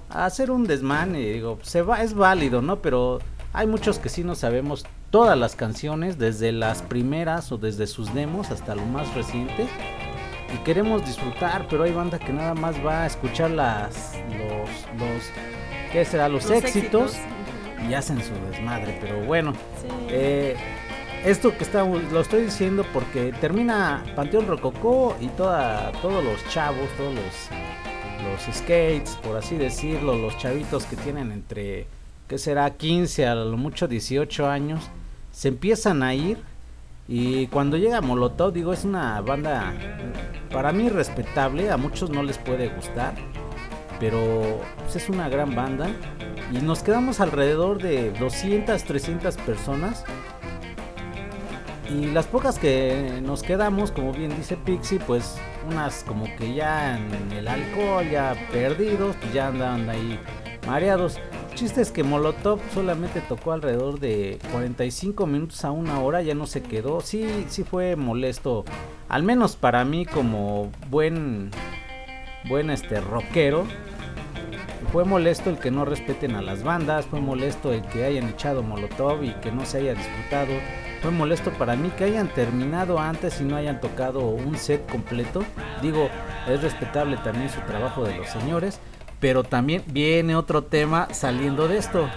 [0.10, 1.18] a hacer un desmán.
[1.18, 2.82] Y digo, se va, es válido, ¿no?
[2.82, 3.20] Pero
[3.52, 8.14] hay muchos que sí no sabemos todas las canciones, desde las primeras o desde sus
[8.14, 9.68] demos hasta lo más reciente
[10.54, 14.70] y queremos disfrutar, pero hay banda que nada más va a escuchar las los
[15.00, 15.24] los
[15.92, 16.28] ¿qué será?
[16.30, 17.16] Los, Los éxitos,
[17.90, 19.88] y hacen su desmadre, pero bueno, Sí.
[20.10, 20.56] eh,
[21.26, 26.88] esto que estamos lo estoy diciendo porque termina Panteón Rococó y toda todos los chavos,
[26.98, 27.24] todos los
[28.24, 31.86] los skates, por así decirlo, los chavitos que tienen entre
[32.28, 32.70] ¿qué será?
[32.72, 34.90] 15 a lo mucho 18 años
[35.32, 36.38] se empiezan a ir
[37.08, 39.74] y cuando llega Molotov, digo, es una banda
[40.52, 43.14] para mí respetable, a muchos no les puede gustar,
[44.00, 45.90] pero pues, es una gran banda
[46.52, 50.06] y nos quedamos alrededor de 200, 300 personas
[51.90, 55.38] Y las pocas que nos quedamos, como bien dice Pixie, pues
[55.70, 60.20] unas como que ya en el alcohol, ya perdidos, pues ya andaban ahí
[60.68, 61.18] mareados.
[61.58, 66.46] Chiste es que Molotov solamente tocó alrededor de 45 minutos a una hora, ya no
[66.46, 67.02] se quedó.
[67.02, 68.64] Sí, sí fue molesto,
[69.10, 71.50] al menos para mí como buen,
[72.48, 73.66] buen este rockero.
[74.92, 78.62] Fue molesto el que no respeten a las bandas, fue molesto el que hayan echado
[78.62, 80.54] Molotov y que no se haya disfrutado.
[81.02, 85.44] Fue molesto para mí que hayan terminado antes y no hayan tocado un set completo.
[85.82, 86.08] Digo,
[86.48, 88.80] es respetable también su trabajo de los señores,
[89.20, 92.08] pero también viene otro tema saliendo de esto.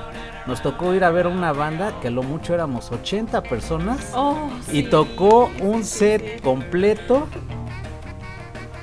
[0.47, 4.49] Nos tocó ir a ver una banda que a lo mucho éramos 80 personas Oh,
[4.73, 4.83] y sí.
[4.85, 7.27] tocó un set completo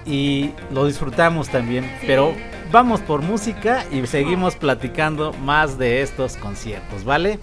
[0.05, 1.83] y lo disfrutamos también.
[1.99, 2.05] Sí.
[2.07, 2.33] Pero
[2.71, 7.39] vamos por música y seguimos platicando más de estos conciertos, ¿vale?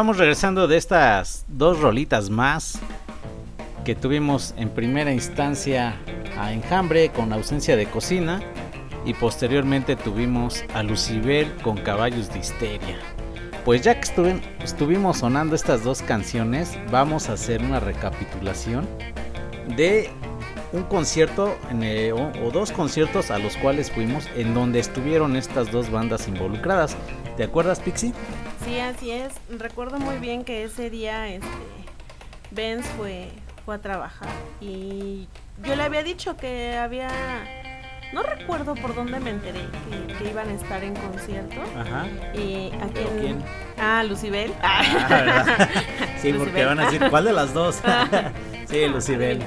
[0.00, 2.78] Vamos regresando de estas dos rolitas más
[3.84, 5.94] que tuvimos en primera instancia
[6.38, 8.40] a Enjambre con ausencia de cocina
[9.04, 12.96] y posteriormente tuvimos a Lucibel con Caballos de Histeria.
[13.66, 18.88] Pues ya que estuven- estuvimos sonando estas dos canciones, vamos a hacer una recapitulación
[19.76, 20.08] de
[20.72, 25.36] un concierto en, eh, o, o dos conciertos a los cuales fuimos en donde estuvieron
[25.36, 26.96] estas dos bandas involucradas.
[27.36, 28.14] ¿Te acuerdas, Pixie?
[28.70, 29.32] Sí, así es.
[29.58, 31.48] Recuerdo muy bien que ese día este,
[32.52, 33.28] Benz fue,
[33.64, 34.28] fue a trabajar
[34.60, 35.26] y
[35.64, 37.08] yo le había dicho que había...
[38.12, 41.60] No recuerdo por dónde me enteré que, que iban a estar en concierto.
[41.76, 42.06] Ajá.
[42.34, 43.44] Y a ¿Pero quién- quién?
[43.78, 44.52] Ah, Lucibel.
[44.62, 45.44] Ah,
[46.20, 47.80] sí, porque van a decir, ¿cuál de las dos?
[48.68, 49.40] sí, Lucibel.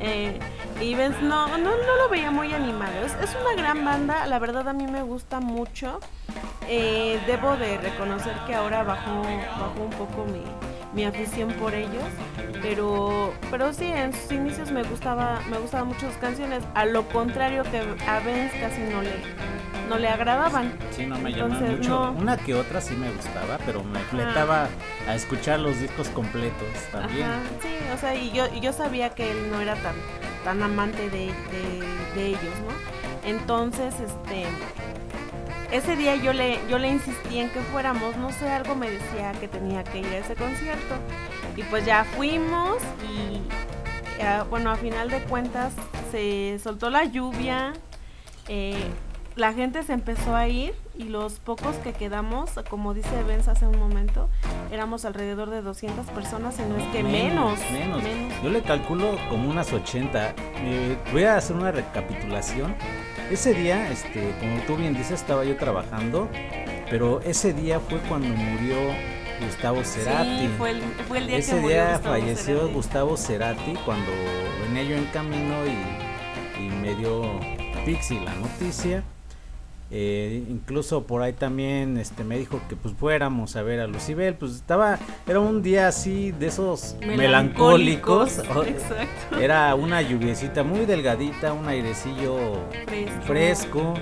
[0.00, 0.38] Eh,
[0.80, 2.92] y Benz no, no, no lo veía muy animado.
[3.04, 6.00] Es, es una gran banda, la verdad a mí me gusta mucho.
[6.68, 10.42] Eh, debo de reconocer que ahora bajó, bajó un poco mi,
[10.92, 12.02] mi afición por ellos.
[12.62, 16.62] Pero, pero sí, en sus inicios me gustaba, me gustaban mucho sus canciones.
[16.74, 19.12] A lo contrario que a Benz casi no le,
[19.88, 20.76] no le agradaban.
[20.90, 21.90] Sí, no me Entonces, mucho.
[21.90, 22.12] no.
[22.12, 24.66] Una que otra sí me gustaba, pero me fletaba
[25.08, 27.28] a escuchar los discos completos también.
[27.30, 29.94] Ajá, sí, o sea, y yo, y yo sabía que él no era tan,
[30.46, 31.24] tan amante de,
[32.16, 33.28] ellos, ¿no?
[33.28, 34.44] Entonces, este,
[35.72, 39.32] ese día yo le, yo le insistí en que fuéramos, no sé, algo me decía
[39.32, 40.94] que tenía que ir a ese concierto.
[41.56, 42.76] Y pues ya fuimos
[43.12, 43.42] y,
[44.22, 45.72] ah, bueno, a final de cuentas
[46.12, 47.72] se soltó la lluvia,
[48.46, 48.84] eh,
[49.36, 53.66] la gente se empezó a ir y los pocos que quedamos, como dice Benz hace
[53.66, 54.30] un momento,
[54.72, 57.60] éramos alrededor de 200 personas, y no es que menos.
[57.70, 58.02] menos.
[58.42, 60.34] Yo le calculo como unas 80.
[60.62, 62.74] Eh, voy a hacer una recapitulación.
[63.30, 66.30] Ese día, este, como tú bien dices, estaba yo trabajando,
[66.88, 68.76] pero ese día fue cuando murió
[69.44, 70.46] Gustavo Cerati.
[70.46, 72.72] Sí, fue el, fue el día Ese que día Gustavo falleció Cerati.
[72.72, 74.12] Gustavo Cerati cuando
[74.62, 77.38] venía yo en camino y, y me dio
[77.84, 79.04] Pixie la noticia.
[79.90, 84.34] Eh, incluso por ahí también este me dijo que pues fuéramos a ver a Lucibel,
[84.34, 88.38] pues estaba era un día así de esos melancólicos.
[88.66, 89.38] Exacto.
[89.40, 92.36] Era una lluviecita muy delgadita, un airecillo
[92.86, 93.22] Fresco.
[93.26, 93.94] fresco.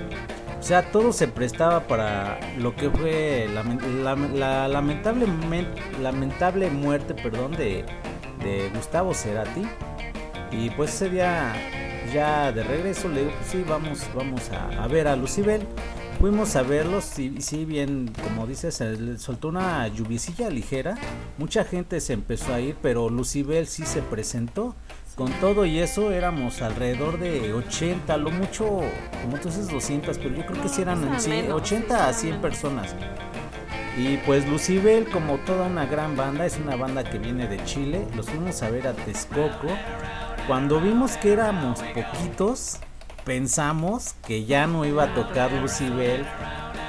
[0.59, 3.61] O sea, todo se prestaba para lo que fue la,
[4.03, 5.27] la- la lamentable,
[6.01, 7.85] lamentable muerte perdón, de,
[8.43, 9.61] de Gustavo Cerati.
[10.51, 11.53] Y pues ese día
[12.13, 15.61] ya de regreso le digo, pues sí, vamos, vamos a, a ver a Lucibel.
[16.19, 20.95] Fuimos a verlos y sí, bien, como dices, le soltó una lluviecilla ligera.
[21.37, 24.75] Mucha gente se empezó a ir, pero Lucibel sí se presentó.
[25.15, 28.65] Con todo y eso éramos alrededor de 80, lo mucho,
[29.21, 31.87] como tú dices, 200, pero yo creo que sí eran en eran sí, menos, 80
[31.87, 32.41] sí, a eran 100 menos.
[32.41, 32.95] personas.
[33.97, 38.05] Y pues Lucibel, como toda una gran banda, es una banda que viene de Chile.
[38.13, 39.67] Los fuimos a ver a Texcoco.
[40.47, 42.77] Cuando vimos que éramos poquitos,
[43.23, 46.23] pensamos que ya no iba a tocar Lucibel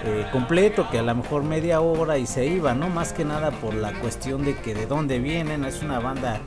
[0.04, 2.90] eh, completo, que a lo mejor media hora y se iba, ¿no?
[2.90, 6.38] Más que nada por la cuestión de que de dónde vienen, es una banda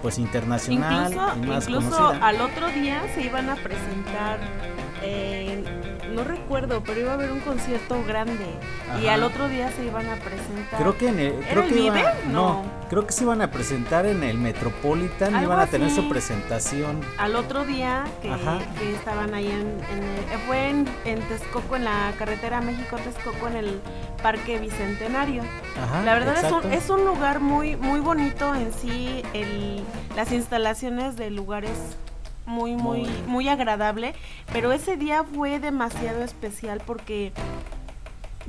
[0.00, 4.40] pues internacional Incluso, y más incluso al otro día se iban a presentar,
[5.02, 5.62] eh,
[6.16, 8.46] no recuerdo, pero iba a haber un concierto grande
[9.02, 10.80] y al otro día se iban a presentar.
[10.80, 12.08] Creo que en el, ¿Era creo el que iba- Vive?
[12.28, 12.62] no, No.
[12.88, 15.96] creo que se iban a presentar en el Metropolitan, Algo iban a tener así.
[15.96, 17.00] su presentación.
[17.18, 18.32] Al otro día que,
[18.94, 19.60] estaban ahí en,
[19.92, 20.02] en
[20.32, 23.80] el- fue en, en Texcoco, en la carretera México-Texcoco, en el
[24.22, 25.42] Parque Bicentenario.
[25.82, 29.82] Ajá, La verdad es un, es un lugar muy, muy bonito en sí, el,
[30.16, 31.96] las instalaciones del lugar es
[32.46, 33.10] muy, muy, Muy.
[33.26, 34.14] muy agradable,
[34.52, 37.32] pero ese día fue demasiado especial porque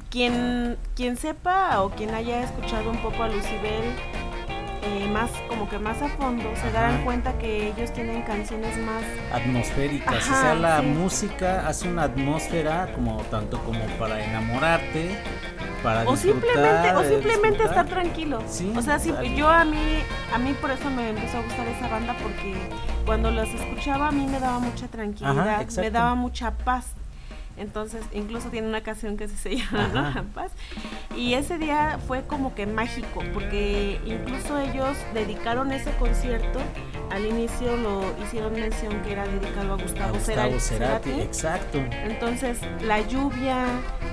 [0.09, 3.83] quien, quien sepa o quien haya escuchado un poco a Lucibel
[4.83, 7.03] eh, más, como que más a fondo, se darán Ajá.
[7.03, 10.85] cuenta que ellos tienen canciones más atmosféricas, o sea, la sí.
[10.85, 15.17] música hace una atmósfera como tanto como para enamorarte,
[15.83, 17.65] para o simplemente o simplemente disfrutar.
[17.69, 19.77] estar tranquilo Sí, o sea al- yo a mí
[20.33, 22.55] a mí por eso me empezó a gustar esa banda porque
[23.07, 25.89] cuando los escuchaba a mí me daba mucha tranquilidad me exacto.
[25.91, 26.85] daba mucha paz
[27.57, 29.99] entonces incluso tiene una canción que se llama ¿no?
[30.01, 30.11] Ajá.
[30.19, 30.51] La paz
[31.15, 36.59] y ese día fue como que mágico porque incluso ellos dedicaron ese concierto
[37.09, 41.21] al inicio lo hicieron mención que era dedicado a a Gustavo, Gustavo Cera- Cerati, Cerati.
[41.21, 41.77] exacto.
[42.03, 43.65] Entonces, la lluvia,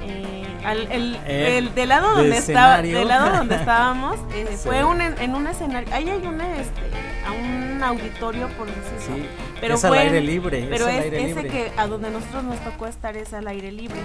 [0.05, 4.47] eh, al- el, Eh, el- del lado de donde estaba, del lado donde estábamos, eh,
[4.51, 4.57] Sí.
[4.69, 6.81] fue un, en, en un escenario, ahí hay un, este,
[7.27, 9.17] a un auditorio por decirlo.
[9.17, 9.27] Sí,
[9.61, 11.49] pero es al aire libre, Pero es al es, aire ese libre.
[11.49, 14.01] que a donde nosotros nos tocó estar es al aire libre.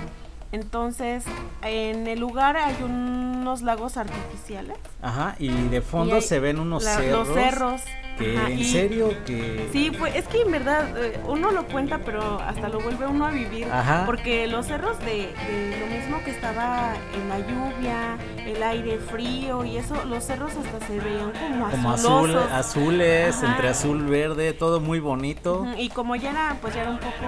[0.52, 1.24] Entonces,
[1.62, 4.78] en el lugar hay unos lagos artificiales.
[5.02, 7.28] Ajá, y de fondo y se ven unos la- cerros.
[7.28, 7.82] Los cerros.
[8.20, 12.00] Que ajá, en serio que Sí, pues es que en verdad eh, uno lo cuenta,
[12.00, 13.66] pero hasta lo vuelve uno a vivir.
[13.72, 14.04] Ajá.
[14.06, 19.64] Porque los cerros de, de lo mismo que estaba en la lluvia, el aire frío
[19.64, 23.48] y eso, los cerros hasta se veían como, como azul, azules, Ajá.
[23.54, 25.66] entre azul verde, todo muy bonito.
[25.78, 27.26] Y como ya era, pues ya era un poco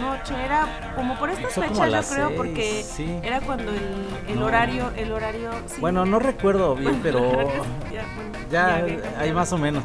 [0.00, 1.76] noche, era como por estas fechas
[2.08, 3.06] yo creo, seis, porque sí.
[3.22, 4.46] era cuando el, el No.
[4.46, 5.50] horario, el horario.
[5.66, 5.76] sí.
[5.80, 7.30] Bueno, no recuerdo bien, pero
[7.92, 8.84] ya, bueno, ya
[9.18, 9.82] hay más o menos.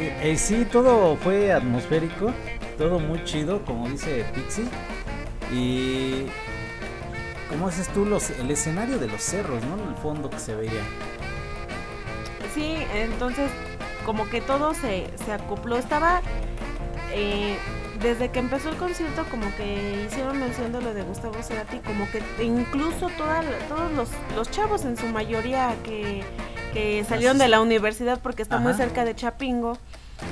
[0.00, 2.32] Eh, sí, todo fue atmosférico,
[2.76, 4.64] todo muy chido, como dice Pixie.
[5.52, 6.26] Y
[7.48, 9.90] ¿cómo dices tú los el escenario de los cerros, ¿no?
[9.90, 10.82] El fondo que se veía.
[12.54, 13.50] Sí, entonces
[14.06, 15.76] como que todo se, se acopló.
[15.76, 16.22] Estaba,
[17.12, 17.56] eh,
[18.00, 22.08] desde que empezó el concierto, como que hicieron mención de lo de Gustavo Cerati, como
[22.10, 26.22] que incluso toda todos los, los chavos en su mayoría que,
[26.72, 29.78] que salieron de la universidad porque está muy cerca de Chapingo,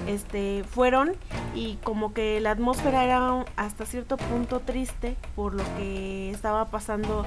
[0.08, 1.12] este, fueron
[1.54, 7.24] y como que la atmósfera era hasta cierto punto triste por lo que estaba pasando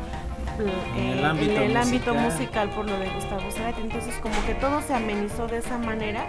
[0.59, 2.31] En eh, el ámbito en el ámbito musical.
[2.31, 3.81] musical por lo de Gustavo Cerati.
[3.81, 6.25] Entonces como que todo se amenizó de esa manera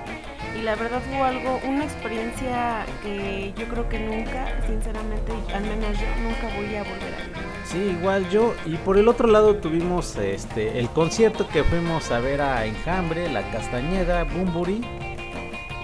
[0.59, 5.99] y la verdad fue algo, una experiencia que yo creo que nunca, sinceramente, al menos
[5.99, 7.51] yo nunca voy a volver a vivir.
[7.65, 8.55] Sí, igual yo.
[8.67, 13.31] Y por el otro lado tuvimos este el concierto que fuimos a ver a Enjambre,
[13.31, 14.81] La Castañeda, Bumburi.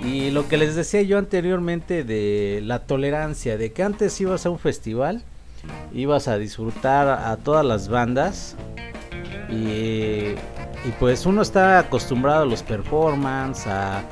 [0.02, 4.50] Y lo que les decía yo anteriormente de la tolerancia, de que antes ibas a
[4.50, 5.22] un festival,
[5.92, 8.56] ibas a disfrutar a todas las bandas.
[9.48, 10.34] Y,
[10.84, 14.02] y pues uno está acostumbrado a los performances, a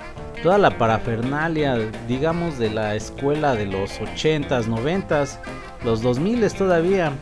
[0.44, 5.38] toda la parafernalia, digamos, de la escuela de los 80s, 90s,
[5.82, 7.12] los 2000 todavía.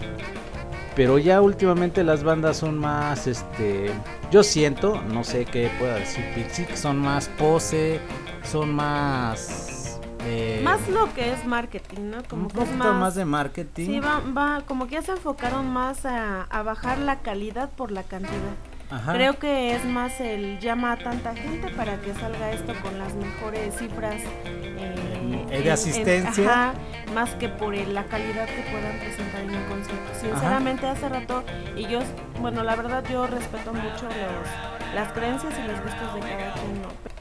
[0.96, 3.92] Pero ya últimamente las bandas son más, este,
[4.32, 8.00] yo siento, no sé qué pueda decir Pixie, son más pose,
[8.42, 10.00] son más...
[10.24, 12.24] eh, Más lo que es marketing, ¿no?
[12.28, 13.86] Como un que es poquito más, de marketing.
[13.86, 17.92] Sí, va, va, como que ya se enfocaron más a, a bajar la calidad por
[17.92, 18.56] la cantidad.
[18.90, 19.12] Ajá.
[19.14, 23.14] Creo que es más el llama a tanta gente para que salga esto con las
[23.14, 26.44] mejores cifras eh, Eh, de asistencia.
[26.44, 26.74] ajá,
[27.14, 30.12] más que por el- la calidad que puedan presentar en un concierto.
[30.20, 31.42] Sinceramente, hace rato,
[31.76, 32.00] y yo,
[32.40, 36.82] bueno, la verdad yo respeto mucho los, las creencias y los gustos de cada quien,
[36.82, 37.11] ¿no?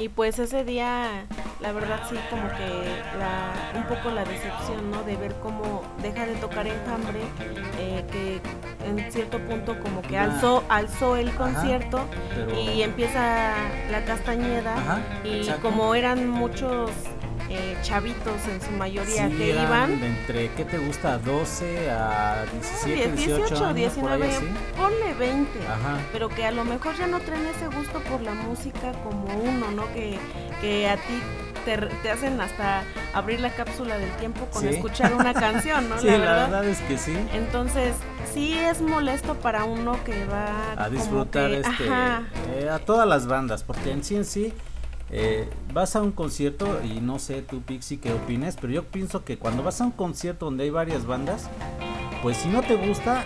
[0.00, 1.26] Y pues ese día,
[1.60, 5.02] la verdad sí, como que la, un poco la decepción, ¿no?
[5.02, 7.20] De ver cómo deja de tocar enjambre,
[7.78, 8.40] eh, que
[8.88, 13.54] en cierto punto como que alzó, alzó el Ajá, concierto pero- y empieza
[13.90, 15.60] la castañeda Ajá, y exacto.
[15.68, 16.90] como eran muchos
[17.50, 21.18] eh, chavitos en su mayoría Sí, que iban, de entre, ¿qué te gusta?
[21.18, 24.46] 12 a 17, 18, 18, años, por ahí 19, así.
[24.76, 25.98] ponle 20, Ajá.
[26.12, 29.70] pero que a lo mejor ya no traen ese gusto por la música como uno,
[29.72, 29.92] ¿no?
[29.92, 30.18] Que,
[30.60, 31.20] que a ti
[31.64, 32.82] te, te hacen hasta
[33.12, 34.68] abrir la cápsula del tiempo con Sí.
[34.68, 35.98] escuchar una canción, ¿no?
[35.98, 37.16] Sí, la verdad es que sí.
[37.34, 37.94] Entonces,
[38.32, 41.84] sí es molesto para uno que va a disfrutar que- este
[42.60, 44.54] eh, a todas las bandas porque en sí en sí
[45.12, 49.24] eh, vas a un concierto y no sé tú Pixie qué opines pero yo pienso
[49.24, 51.48] que cuando vas a un concierto donde hay varias bandas
[52.22, 53.24] pues si no te gusta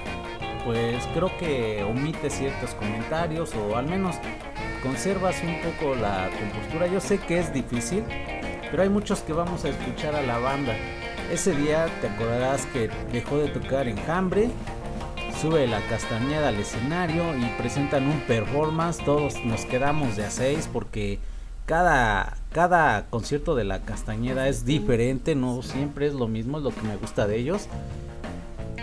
[0.64, 4.16] pues creo que omite ciertos comentarios o al menos
[4.82, 8.04] conservas un poco la compostura yo sé que es difícil
[8.70, 10.74] pero hay muchos que vamos a escuchar a la banda
[11.30, 14.50] ese día te acordarás que dejó de tocar Enjambre
[15.40, 19.04] sube la castañeda al escenario y presentan un performance.
[19.04, 21.18] Todos nos quedamos de a seis porque
[21.66, 26.70] cada, cada concierto de la castañeda es diferente, no siempre es lo mismo, es lo
[26.70, 27.68] que me gusta de ellos.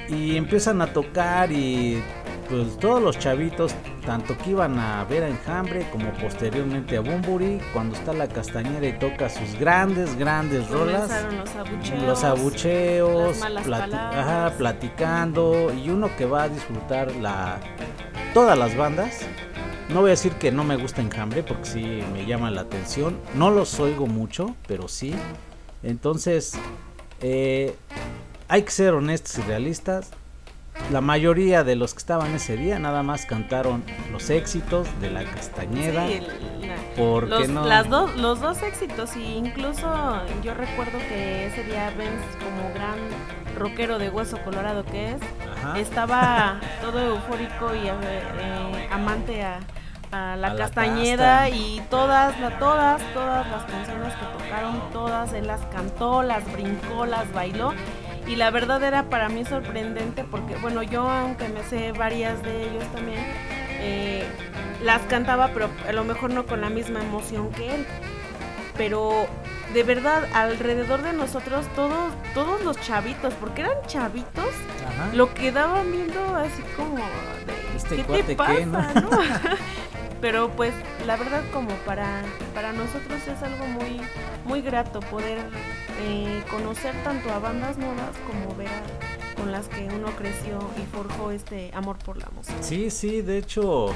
[0.10, 2.02] Y empiezan a tocar y
[2.50, 3.74] pues todos los chavitos,
[4.06, 8.86] tanto que iban a ver a Enjambre como posteriormente a Bumburi, cuando está la castañeda
[8.88, 16.10] y toca sus grandes, grandes rolas los abucheos, los abucheos, plati- ajá, platicando y uno
[16.18, 17.58] que va a disfrutar la
[18.34, 19.20] todas las bandas.
[19.94, 23.18] No voy a decir que no me gusta Enjambre porque sí me llama la atención.
[23.36, 25.14] No los oigo mucho, pero sí.
[25.84, 26.54] Entonces,
[27.22, 27.76] eh,
[28.48, 30.12] hay que ser honestos y realistas.
[30.92, 35.26] La mayoría de los que estaban ese día nada más cantaron los éxitos de la
[35.26, 36.08] Castañeda.
[36.08, 36.22] Sí,
[36.62, 37.66] la- porque los, no?
[37.66, 42.98] las dos, los dos éxitos y incluso yo recuerdo que ese día Benz como gran
[43.58, 45.22] rockero de hueso colorado que es,
[45.58, 45.78] Ajá.
[45.80, 47.94] estaba todo eufórico y eh,
[48.40, 49.60] eh, amante a,
[50.12, 51.50] a la A castañeda casta.
[51.50, 57.06] y todas, la, todas, todas las canciones que tocaron, todas él las cantó, las brincó,
[57.06, 57.74] las bailó.
[58.28, 62.70] Y la verdad era para mí sorprendente porque, bueno, yo aunque me sé varias de
[62.70, 63.20] ellos también,
[63.80, 64.24] eh,
[64.84, 67.86] las cantaba, pero a lo mejor no con la misma emoción que él.
[68.78, 69.28] Pero
[69.74, 74.46] de verdad, alrededor de nosotros, todos, todos los chavitos, porque eran chavitos,
[74.88, 75.10] Ajá.
[75.14, 78.62] lo quedaban viendo así como de, Este ¿qué cuate te qué, pasa?
[79.02, 79.10] ¿no?
[79.10, 79.18] no?
[80.22, 80.74] Pero pues
[81.08, 82.22] la verdad como para,
[82.54, 84.00] para nosotros es algo muy,
[84.46, 85.40] muy grato poder
[86.08, 90.86] eh, conocer tanto a bandas nuevas como ver a- con las que uno creció y
[90.96, 92.56] forjó este amor por la música.
[92.62, 93.88] Sí, sí, de hecho,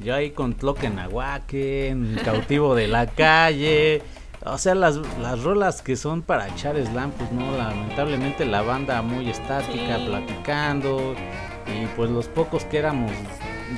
[0.00, 4.02] yo ahí con Tloquenahuaque, Cautivo de la Calle,
[4.44, 9.02] o sea, las, las rolas que son para echar slam, pues no, lamentablemente la banda
[9.02, 10.06] muy estática, Sí.
[10.06, 11.14] platicando,
[11.66, 13.10] y pues los pocos que éramos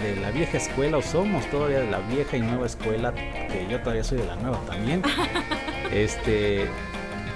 [0.03, 3.81] de la vieja escuela, o somos todavía de la vieja y nueva escuela, que yo
[3.81, 5.03] todavía soy de la nueva también,
[5.93, 6.67] este...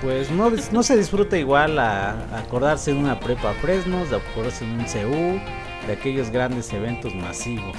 [0.03, 4.65] Pues no, no se disfruta igual a, a acordarse de una prepa Fresnos, de acordarse
[4.65, 5.41] de un CU,
[5.87, 7.77] de aquellos grandes eventos masivos.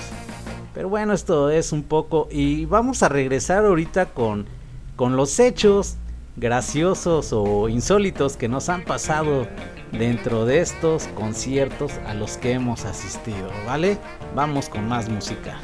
[0.73, 2.27] Pero bueno, esto es un poco.
[2.31, 4.45] Y vamos a regresar ahorita con,
[4.95, 5.97] con los hechos
[6.35, 9.47] graciosos o insólitos que nos han pasado
[9.91, 13.97] dentro de estos conciertos a los que hemos asistido, ¿vale?
[14.35, 15.59] Vamos con más música.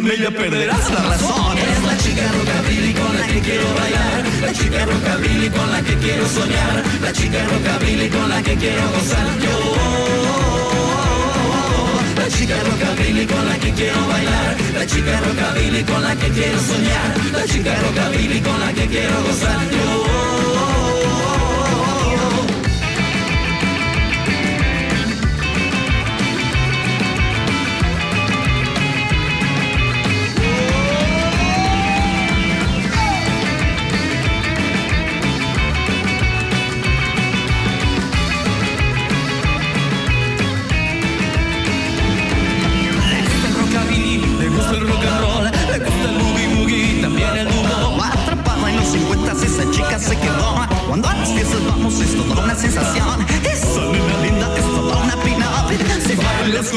[0.00, 1.58] Con ella perderás la razón.
[1.58, 4.22] Es la chica rockabilly con la que quiero bailar.
[4.42, 6.84] La chica rockabilly con la que quiero soñar.
[7.02, 9.56] La chica rockabilly con la que quiero gozar yo.
[12.16, 16.58] La chica rockabilly con la que quiero bailar La chica rockabilly con la que quiero
[16.60, 20.37] soñar La chica rockabilly con la que quiero gozar yo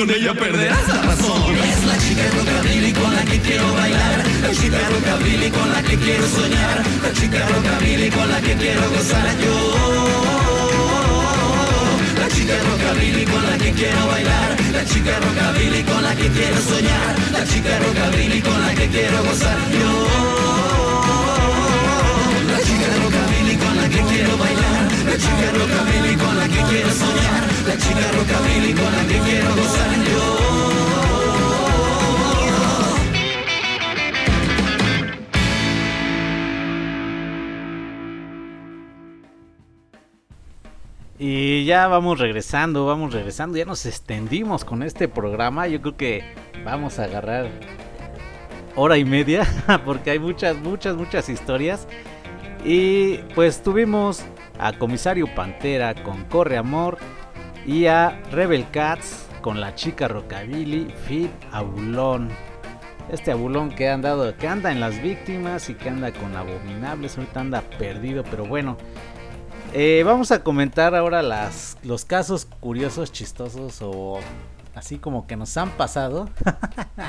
[0.01, 1.55] con ella perderás la razón.
[1.55, 4.23] Es la chica rockabilly con la que quiero bailar.
[4.41, 6.81] La chica rockabilly con la que quiero soñar.
[7.03, 9.55] La chica rockabilly con la que quiero gozar yo.
[12.17, 16.57] La chica rockabilly con la que quiero bailar La chica rockabilly con la que quiero
[16.61, 19.91] soñar La chica rockabilly con la que quiero gozar yo
[22.53, 26.91] La chica rockabilly con la que quiero bailar La chica rockabilly con la que quiero
[26.91, 27.50] soñar.
[27.67, 30.51] La chica rockabilly con la que quiero gozar yo.
[41.19, 46.33] Y ya vamos regresando, vamos regresando, ya nos extendimos con este programa, yo creo que
[46.65, 47.47] vamos a agarrar
[48.75, 49.45] hora y media
[49.85, 51.87] porque hay muchas, muchas, muchas historias.
[52.65, 54.23] Y pues tuvimos
[54.57, 56.97] a Comisario Pantera con Corre Amor
[57.65, 62.29] y a Rebel Cats con la chica Rockabilly Fit Abulón.
[63.09, 67.17] Este abulón que ha andado, que anda en las víctimas y que anda con abominables,
[67.17, 68.77] ahorita anda perdido, pero bueno.
[69.73, 74.19] Eh, vamos a comentar ahora las, los casos curiosos, chistosos o
[74.75, 76.29] así como que nos han pasado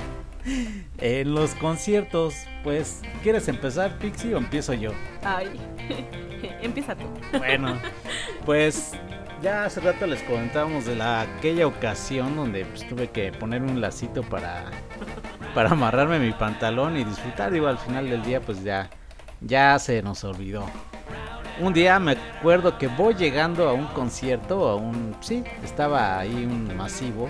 [0.98, 2.34] en los conciertos.
[2.62, 4.92] Pues, ¿quieres empezar, Pixie, o empiezo yo?
[5.24, 5.61] Ay,
[6.62, 7.05] empieza tú.
[7.38, 7.78] Bueno,
[8.44, 8.92] pues
[9.43, 13.81] ya hace rato les comentábamos de la aquella ocasión donde pues, tuve que ponerme un
[13.81, 14.70] lacito para
[15.55, 17.51] para amarrarme mi pantalón y disfrutar.
[17.51, 18.89] Digo, al final del día, pues ya
[19.40, 20.64] ya se nos olvidó.
[21.60, 26.47] Un día me acuerdo que voy llegando a un concierto, a un sí, estaba ahí
[26.47, 27.28] un masivo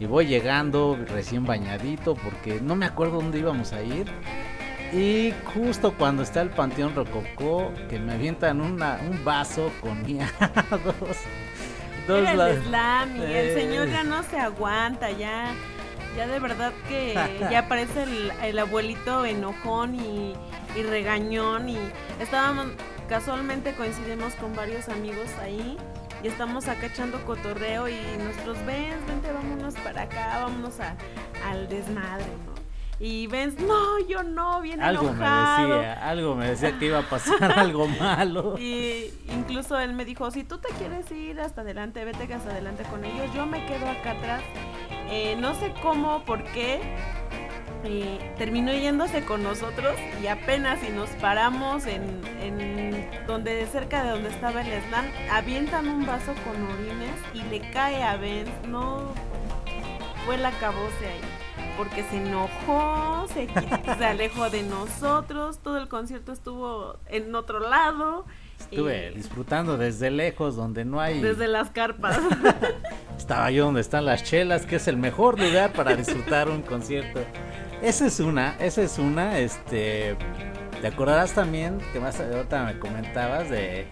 [0.00, 4.10] y voy llegando recién bañadito porque no me acuerdo dónde íbamos a ir.
[4.92, 10.32] Y justo cuando está el Panteón Rococó, que me avientan una, un vaso con miados.
[12.06, 15.46] Dos Era la- el slam y el señor ya no se aguanta, ya,
[16.16, 17.14] ya de verdad que
[17.50, 20.34] ya parece el, el abuelito enojón y,
[20.76, 21.78] y regañón y
[22.20, 22.66] estábamos,
[23.08, 25.76] casualmente coincidimos con varios amigos ahí
[26.22, 30.94] y estamos acá echando cotorreo y nuestros ven, vente, vámonos para acá, vámonos a,
[31.50, 32.55] al desmadre, ¿no?
[32.98, 35.68] Y Benz, no, yo no, bien Algo me enojado.
[35.68, 38.58] decía, algo me decía que iba a pasar algo malo.
[38.58, 42.84] Y incluso él me dijo, si tú te quieres ir hasta adelante, vete hasta adelante
[42.84, 44.42] con ellos, yo me quedo acá atrás.
[45.10, 46.80] Eh, no sé cómo, por qué,
[47.84, 54.10] eh, terminó yéndose con nosotros y apenas si nos paramos en, en donde cerca de
[54.10, 59.12] donde estaba el slam, avientan un vaso con orines y le cae a Ben, no
[60.24, 61.20] fue la cabose ahí.
[61.76, 63.48] Porque se enojó, se,
[63.98, 68.24] se alejó de nosotros, todo el concierto estuvo en otro lado.
[68.58, 71.20] Estuve y- disfrutando desde lejos donde no hay...
[71.20, 72.18] desde las carpas.
[73.18, 77.20] Estaba yo donde están las chelas, que es el mejor lugar para disfrutar un concierto.
[77.82, 80.16] Esa es una, esa es una, este...
[80.80, 83.86] ¿Te acordarás también que más ahorita me comentabas de,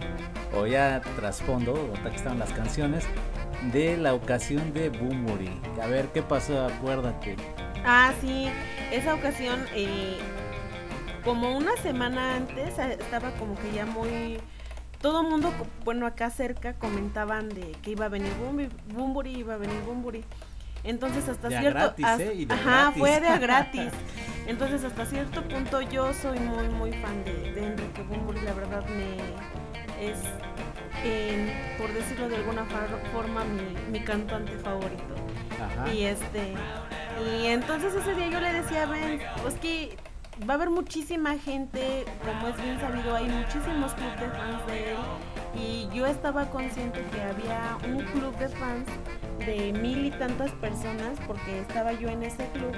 [0.55, 3.05] o ya trasfondo, ahorita que estaban las canciones,
[3.73, 5.49] de la ocasión de Boombury?
[5.81, 6.65] A ver, ¿qué pasó?
[6.65, 7.35] Acuérdate.
[7.85, 8.49] Ah, sí,
[8.91, 10.17] esa ocasión, eh,
[11.23, 14.37] como una semana antes, eh, estaba como que ya muy...
[15.01, 15.53] Todo el mundo,
[15.83, 18.31] bueno, acá cerca comentaban de que iba a venir
[18.93, 20.23] Bumburi, iba a venir Bumburi.
[20.83, 21.79] Entonces hasta De cierto...
[21.79, 22.33] gratis, hasta- ¿eh?
[22.35, 22.99] Y de ajá, gratis.
[22.99, 23.91] fue de a gratis.
[24.47, 28.83] Entonces hasta cierto punto yo soy muy, muy fan de, de Enrique Bumburi, la verdad
[28.87, 29.15] me...
[30.03, 30.17] es,
[31.03, 32.65] eh, por decirlo de alguna
[33.11, 35.15] forma, mi, mi cantante favorito.
[35.93, 36.53] Y este,
[37.41, 39.97] y entonces ese día yo le decía a Ben, pues que
[40.47, 44.91] va a haber muchísima gente, como es bien sabido, hay muchísimos clubes de fans de
[44.91, 44.97] él.
[45.55, 48.85] Y yo estaba consciente que había un club de fans
[49.45, 52.73] de mil y tantas personas, porque estaba yo en ese club.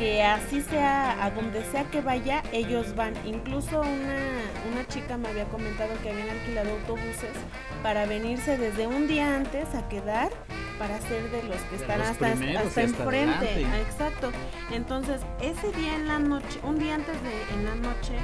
[0.00, 3.12] Que así sea, a donde sea que vaya, ellos van.
[3.26, 4.40] Incluso una,
[4.72, 7.36] una chica me había comentado que habían alquilado autobuses
[7.82, 10.30] para venirse desde un día antes a quedar
[10.78, 13.66] para ser de los que De están los hasta, hasta enfrente.
[13.66, 14.32] Ah, Exacto.
[14.72, 18.14] Entonces, ese día en la noche, un día antes de en la noche,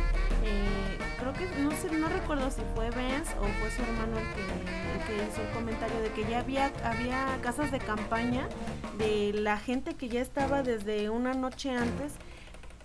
[0.45, 4.25] eh, creo que no sé, no recuerdo si fue Benz o fue su hermano el
[4.33, 8.49] que, el que hizo el comentario de que ya había, había casas de campaña
[8.97, 12.15] de la gente que ya estaba desde una noche antes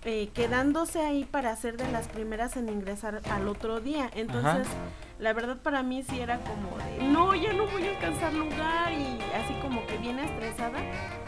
[0.03, 4.09] eh, quedándose ahí para ser de las primeras en ingresar al otro día.
[4.15, 4.67] Entonces,
[5.19, 8.91] la verdad para mí sí era como de, no, ya no voy a alcanzar lugar
[8.93, 10.79] y así como que bien estresada.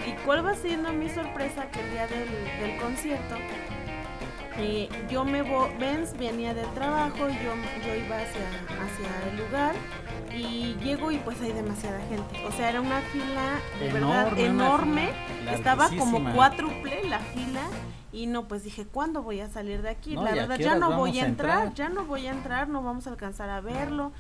[0.07, 2.27] ¿Y cuál va siendo mi sorpresa que el día del,
[2.59, 3.35] del concierto?
[4.57, 7.53] Eh, yo me voy, Benz venía del trabajo y yo,
[7.85, 8.47] yo iba hacia,
[8.83, 9.75] hacia el lugar
[10.35, 12.45] y llego y pues hay demasiada gente.
[12.45, 15.09] O sea, era una fila de verdad Enorme, una enorme.
[15.39, 17.61] fila Estaba como cuádruple la fila
[18.11, 20.13] y no, pues dije, ¿cuándo voy a salir de aquí?
[20.13, 21.73] No, la ¿y a verdad, ya no voy a a entrar, entrar?
[21.73, 24.03] ya no voy a entrar, no vamos a alcanzar a verlo.
[24.05, 24.13] No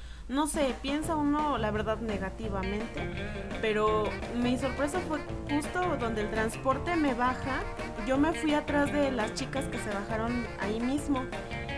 [0.47, 3.01] sé, piensa uno, la verdad, negativamente,
[3.61, 4.05] pero
[4.41, 5.19] mi sorpresa fue
[5.49, 7.59] justo donde el transporte me baja.
[8.07, 11.23] Yo me fui atrás de las chicas que se bajaron ahí mismo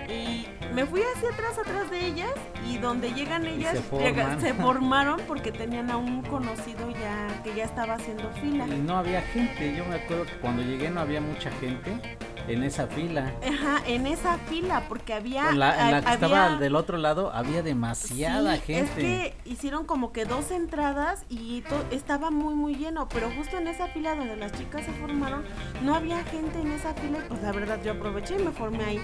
[0.08, 2.30] Y me fui hacia atrás, atrás de ellas,
[2.70, 4.08] y donde llegan ellas, se forman.
[4.14, 8.68] llega- se formaron porque tenían a un conocido ya que ya estaba haciendo fila.
[8.68, 9.76] Y no había gente.
[9.76, 12.00] Yo me acuerdo que cuando llegué no había mucha gente
[12.48, 13.32] en esa fila.
[13.48, 15.50] Ajá, en esa fila, porque había.
[15.50, 18.84] En la, en la que estaba del otro lado había demasiada Sí, gente.
[18.84, 23.58] Es que hicieron como que dos entradas y to- estaba muy muy lleno, pero justo
[23.58, 25.44] en esa fila donde las chicas se formaron,
[25.84, 29.02] no había gente en esa fila pues la verdad yo aproveché y me formé ahí.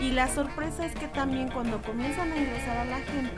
[0.00, 3.30] Y la sorpresa es que también cuando comienzan a ingresar a la gente,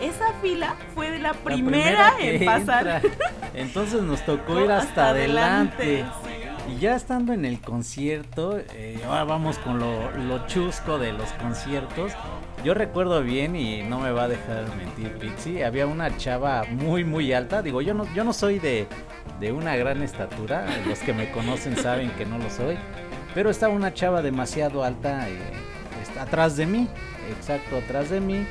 [0.00, 3.00] esa fila fue de la La primera, en pasar.
[3.04, 3.10] entra.
[3.54, 6.02] Entonces nos tocó ir hasta, hasta adelante.
[6.04, 6.35] adelante,
[6.68, 12.12] Y ya estando en el concierto, eh, ahora vamos con lo, chusco de los conciertos.
[12.64, 17.04] Yo recuerdo bien y no me va a dejar mentir Pixie, había una chava muy
[17.04, 18.88] muy alta, digo yo no yo no soy de,
[19.38, 22.76] de una gran estatura, los que me conocen saben que no lo soy,
[23.34, 25.38] pero estaba una chava demasiado alta eh,
[26.18, 26.88] atrás de mí,
[27.30, 28.44] exacto atrás de mí.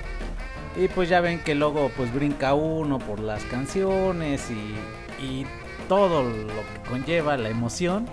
[0.77, 5.45] Y pues ya ven que luego pues brinca uno por las canciones y
[5.87, 8.07] todo lo que conlleva la emoción.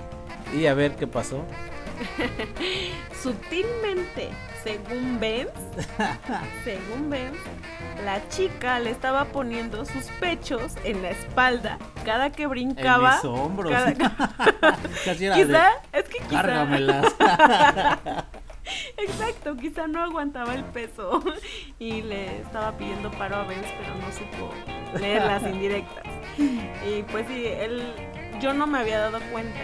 [0.54, 1.44] Y a ver qué pasó.
[3.22, 4.30] Sutilmente,
[4.64, 5.50] según Benz,
[6.64, 7.36] según Benz,
[8.04, 13.10] la chica le estaba poniendo sus pechos en la espalda cada que brincaba.
[13.10, 13.72] En mis hombros.
[13.72, 13.94] cada-
[15.04, 15.36] quizá,
[15.92, 16.42] de, es que quizá.
[16.42, 17.14] Cárgamelas.
[18.96, 21.22] Exacto, quizá no aguantaba el peso
[21.78, 26.04] y le estaba pidiendo paro a Benz, pero no supo leer las indirectas.
[26.38, 27.82] Y pues sí, él,
[28.40, 29.60] yo no me había dado cuenta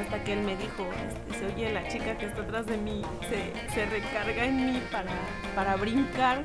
[0.00, 3.02] hasta que él me dijo, este, se oye la chica que está atrás de mí,
[3.28, 5.12] se, se recarga en mí para,
[5.54, 6.44] para brincar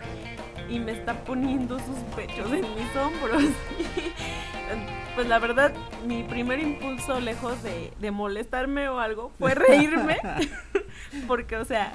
[0.69, 3.44] y me está poniendo sus pechos en mis hombros.
[5.15, 5.73] pues la verdad,
[6.06, 10.18] mi primer impulso, lejos de, de molestarme o algo, fue reírme.
[11.27, 11.94] Porque, o sea,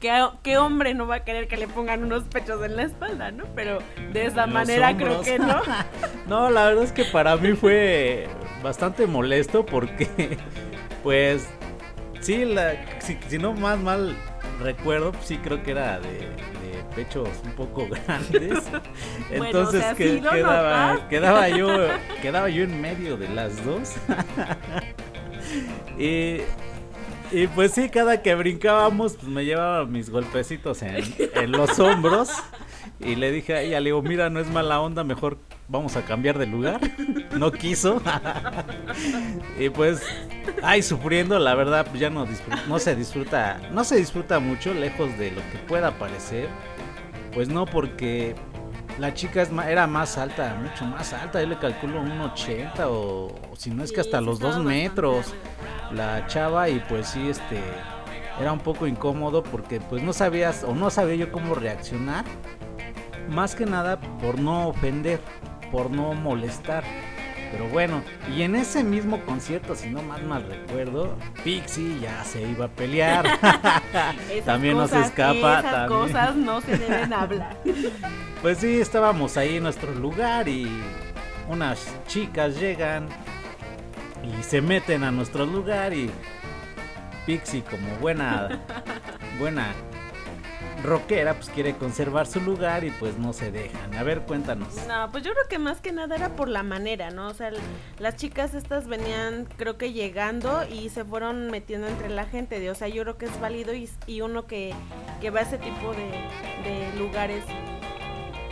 [0.00, 3.30] ¿qué, qué hombre no va a querer que le pongan unos pechos en la espalda,
[3.30, 3.44] no?
[3.54, 3.78] Pero
[4.12, 5.62] de esa Los manera creo que no.
[6.26, 8.28] No, la verdad es que para mí fue
[8.62, 10.38] bastante molesto porque,
[11.02, 11.48] pues,
[12.20, 14.16] sí, la, si, si no más mal
[14.60, 16.28] recuerdo, pues sí creo que era de
[16.94, 18.62] pechos un poco grandes.
[19.28, 21.68] Bueno, Entonces o sea, que- sí quedaba, quedaba yo,
[22.22, 23.92] quedaba yo en medio de las dos.
[25.98, 26.38] y,
[27.30, 31.02] y pues sí, cada que brincábamos, pues me llevaba mis golpecitos en,
[31.34, 32.30] en los hombros.
[33.00, 35.36] Y le dije a ella, le digo, mira, no es mala onda, mejor
[35.66, 36.80] vamos a cambiar de lugar.
[37.36, 38.00] No quiso.
[39.58, 40.02] y pues,
[40.62, 42.28] ay, sufriendo, la verdad, pues ya no,
[42.68, 46.46] no se disfruta, no se disfruta mucho, lejos de lo que pueda parecer.
[47.32, 48.34] Pues no, porque
[48.98, 51.40] la chica es era más alta, mucho más alta.
[51.40, 54.58] Yo le calculo un 80 o, o si no es que hasta sí los dos
[54.58, 55.34] metros.
[55.92, 57.60] La chava y pues sí, este,
[58.40, 62.24] era un poco incómodo porque pues no sabías o no sabía yo cómo reaccionar.
[63.28, 65.20] Más que nada por no ofender,
[65.70, 66.84] por no molestar.
[67.52, 68.02] Pero bueno,
[68.34, 72.68] y en ese mismo concierto, si no más mal recuerdo, Pixie ya se iba a
[72.68, 73.26] pelear.
[74.46, 75.58] También no se cosas- escapa.
[75.58, 76.00] Esas también.
[76.00, 77.56] cosas no se deben hablar.
[78.42, 80.68] Pues sí, estábamos ahí en nuestro lugar y
[81.48, 83.06] unas chicas llegan
[84.24, 86.10] y se meten a nuestro lugar y
[87.24, 88.48] Pixie como buena
[89.38, 89.68] buena
[90.82, 93.94] rockera pues quiere conservar su lugar y pues no se dejan.
[93.94, 94.74] A ver, cuéntanos.
[94.86, 97.28] No, pues yo creo que más que nada era por la manera, ¿no?
[97.28, 97.50] O sea,
[97.98, 102.60] las chicas estas venían, creo que llegando y se fueron metiendo entre la gente.
[102.60, 104.74] De, o sea, yo creo que es válido y, uno que,
[105.20, 107.44] que va a ese tipo de, lugares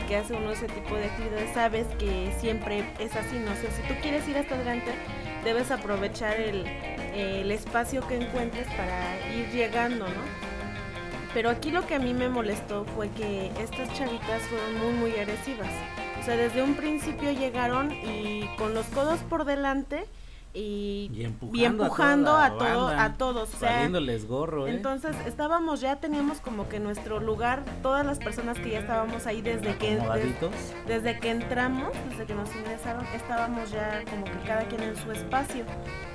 [0.08, 3.52] que hace uno ese tipo de actividades, sabes que siempre es así, ¿no?
[3.52, 4.90] O sea, si tú quieres ir hasta adelante,
[5.44, 10.49] debes aprovechar el espacio que encuentres para ir llegando, ¿no?
[11.32, 15.18] Pero aquí lo que a mí me molestó fue que estas chavitas fueron muy, muy
[15.18, 15.70] agresivas.
[16.20, 20.06] O sea, desde un principio llegaron y con los codos por delante
[20.52, 23.54] y, Y empujando, y empujando a, a, toda todo, banda, a todos.
[23.54, 23.88] O sea,
[24.26, 24.70] gorro, ¿eh?
[24.70, 29.42] entonces estábamos, ya teníamos como que nuestro lugar, todas las personas que ya estábamos ahí
[29.42, 30.34] desde que, des-
[30.86, 35.12] desde que entramos, desde que nos ingresaron, estábamos ya como que cada quien en su
[35.12, 35.64] espacio.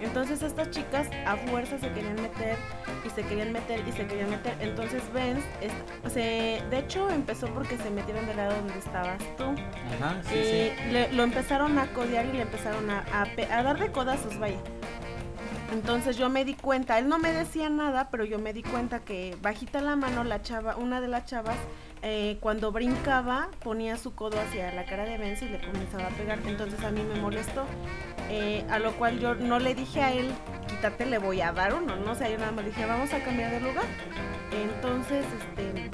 [0.01, 2.57] Entonces estas chicas a fuerza se querían meter
[3.05, 4.53] y se querían meter y se querían meter.
[4.59, 5.43] Entonces Benz,
[6.09, 9.43] se, de hecho empezó porque se metieron del lado donde estabas tú.
[9.45, 10.91] Ajá, sí, y sí.
[10.91, 13.91] le- lo empezaron a codear y le empezaron a, a a dar de
[14.26, 14.57] codazos, vaya.
[15.72, 18.99] Entonces yo me di cuenta, él no me decía nada, pero yo me di cuenta
[18.99, 21.57] que bajita la mano la chava, una de las chavas,
[22.02, 26.10] eh, cuando brincaba ponía su codo hacia la cara de Benz y le comenzaba a
[26.10, 26.39] pegar.
[26.45, 27.65] Entonces a mí me molestó,
[28.30, 30.31] eh, a lo cual yo no le dije a él,
[30.68, 33.19] quítate, le voy a dar uno, no sé, yo nada más le dije, vamos a
[33.23, 33.85] cambiar de lugar.
[34.52, 35.89] Entonces, este,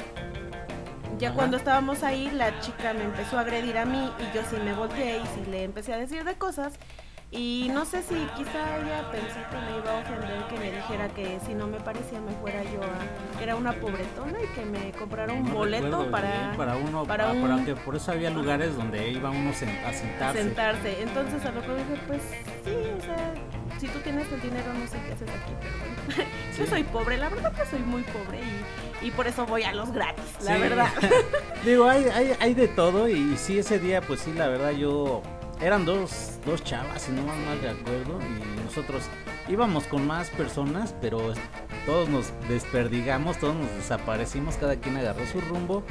[1.18, 4.58] ya cuando estábamos ahí, la chica me empezó a agredir a mí y yo sí
[4.58, 6.74] me volteé y sí le empecé a decir de cosas.
[7.34, 11.08] Y no sé si quizá ella pensó que me iba a ofender que me dijera
[11.08, 13.38] que si no me parecía me fuera yo a...
[13.38, 16.53] que era una pobretona y que me comprara un No boleto recuerdo para...
[16.58, 19.82] para uno para para, un- para que por eso había lugares donde iba uno sen-
[19.86, 21.02] a sentarse sentarse.
[21.02, 22.22] Entonces a lo que dije, pues
[22.66, 23.34] sí, o sea,
[23.80, 26.30] si tú tienes el dinero no sé qué haces aquí, pero bueno.
[26.58, 26.70] Yo Sí.
[26.70, 28.41] soy pobre, la verdad que soy muy pobre
[29.02, 30.62] y, y por eso voy a los gratis, la Sí.
[30.62, 30.88] verdad.
[31.66, 35.22] digo hay, hay, hay de todo y, sí ese día pues sí la verdad yo
[35.62, 39.04] eran dos, dos chavas si no mal acuerdo y nosotros
[39.48, 41.34] íbamos con más personas pero
[41.86, 45.84] todos nos desperdigamos todos nos desaparecimos cada quien agarró su rumbo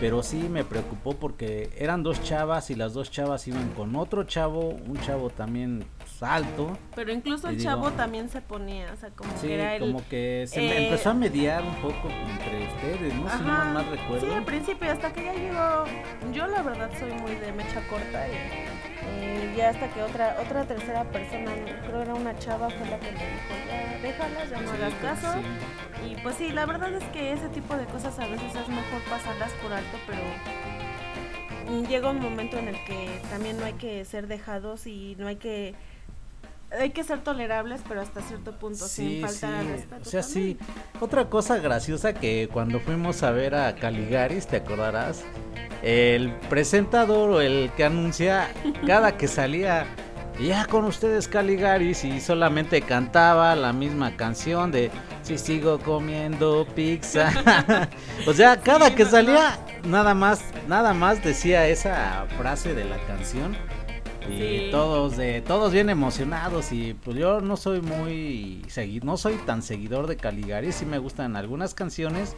[0.00, 4.24] pero sí me preocupó porque eran dos chavas y las dos chavas iban con otro
[4.24, 5.84] chavo un chavo también
[6.22, 9.74] alto Pero incluso el digo- chavo también se ponía, o sea, como Sí, que era
[9.76, 9.80] el...
[9.80, 13.28] como que se eh, empezó a mediar un poco entre ustedes, ¿no?
[13.30, 14.26] Si no mal recuerdo.
[14.26, 15.84] Sí, al principio, hasta que ya llegó.
[16.32, 18.32] Yo, la verdad, soy muy de mecha corta y
[19.10, 21.52] eh, ya hasta que otra otra tercera persona,
[21.86, 25.00] creo era una chava, fue la que me dijo: Ya, déjalas, ya no hagas que
[25.06, 25.32] caso.
[25.34, 26.10] sí.
[26.10, 29.02] Y pues sí, la verdad es que ese tipo de cosas a veces es mejor
[29.10, 30.20] pasarlas por alto, pero
[31.88, 35.36] llega un momento en el que también no hay que ser dejados y no hay
[35.36, 35.74] que.
[36.70, 40.02] Hay que ser tolerables, pero hasta cierto punto, sin faltar al respeto.
[40.02, 40.58] O sea, sí.
[41.00, 45.24] Otra cosa graciosa que cuando fuimos a ver a Caligaris, te acordarás,
[45.82, 48.48] el presentador o el que anuncia
[48.86, 49.86] cada que salía,
[50.40, 54.90] ya con ustedes Caligaris y solamente cantaba la misma canción de
[55.22, 57.32] si sigo comiendo pizza.
[58.26, 62.98] o sea, cada Sí, que salía nada más nada más decía esa frase de la
[63.06, 63.56] canción.
[64.30, 64.68] Y Sí.
[64.70, 69.62] todos de todos bien emocionados y pues yo no soy muy segui- no soy tan
[69.62, 72.36] seguidor de Caligari, sí me gustan algunas canciones,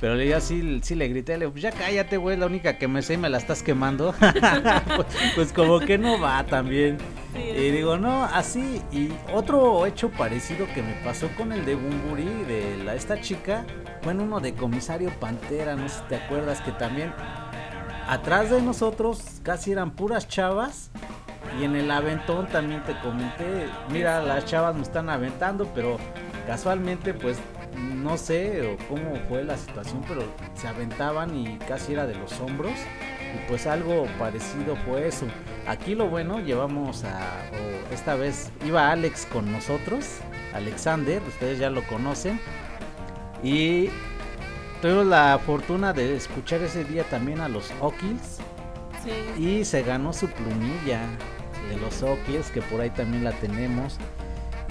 [0.00, 3.00] pero le sí, sí le grité, le, pues ya cállate, güey, la única que me
[3.02, 4.14] sé y me la estás quemando.
[4.96, 6.98] pues, pues como que no va también.
[7.34, 8.82] Sí, Y digo, no, así.
[8.92, 13.64] Y otro hecho parecido que me pasó con el de Bumburi, de la, esta chica,
[14.02, 17.12] fue en uno de Comisario Pantera, no sé si te acuerdas, que también
[18.08, 20.90] atrás de nosotros casi eran puras chavas.
[21.60, 25.98] Y en el aventón también te comenté, mira, las chavas me están aventando, pero
[26.48, 27.38] casualmente pues
[27.76, 30.22] no sé cómo fue la situación, pero
[30.54, 32.72] se aventaban y casi era de los hombros.
[32.72, 35.26] Y pues algo parecido fue eso.
[35.66, 37.42] Aquí lo bueno, llevamos a,
[37.92, 40.18] esta vez iba Alex con nosotros,
[40.54, 42.40] Alexander, ustedes ya lo conocen.
[43.42, 43.90] Y
[44.84, 48.36] tuvimos la fortuna de escuchar ese día también a los O'Kills
[49.02, 49.42] sí.
[49.42, 51.00] y se ganó su plumilla
[51.70, 53.96] de los O'Kills, que por ahí también la tenemos.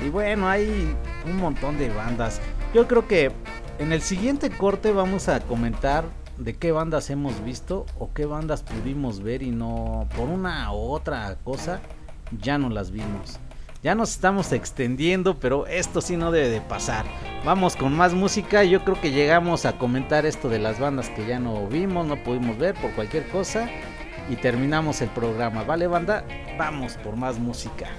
[0.06, 0.96] Y bueno, hay
[1.26, 2.40] un montón de bandas.
[2.76, 3.32] Yo creo que
[3.80, 6.06] en el siguiente corte vamos a comentar
[6.38, 10.92] de qué bandas hemos visto o qué bandas pudimos ver y no por una u
[10.92, 11.82] otra cosa
[12.40, 13.40] ya no las vimos.
[13.84, 17.06] Ya nos estamos extendiendo, pero esto sí no debe de pasar.
[17.44, 18.64] Vamos con más música.
[18.64, 22.16] Yo creo que llegamos a comentar esto de las bandas que ya no vimos, no
[22.24, 23.70] pudimos ver por cualquier cosa.
[24.30, 25.64] Y terminamos el programa.
[25.64, 26.26] ¿Vale, banda?
[26.58, 27.90] Vamos por más música.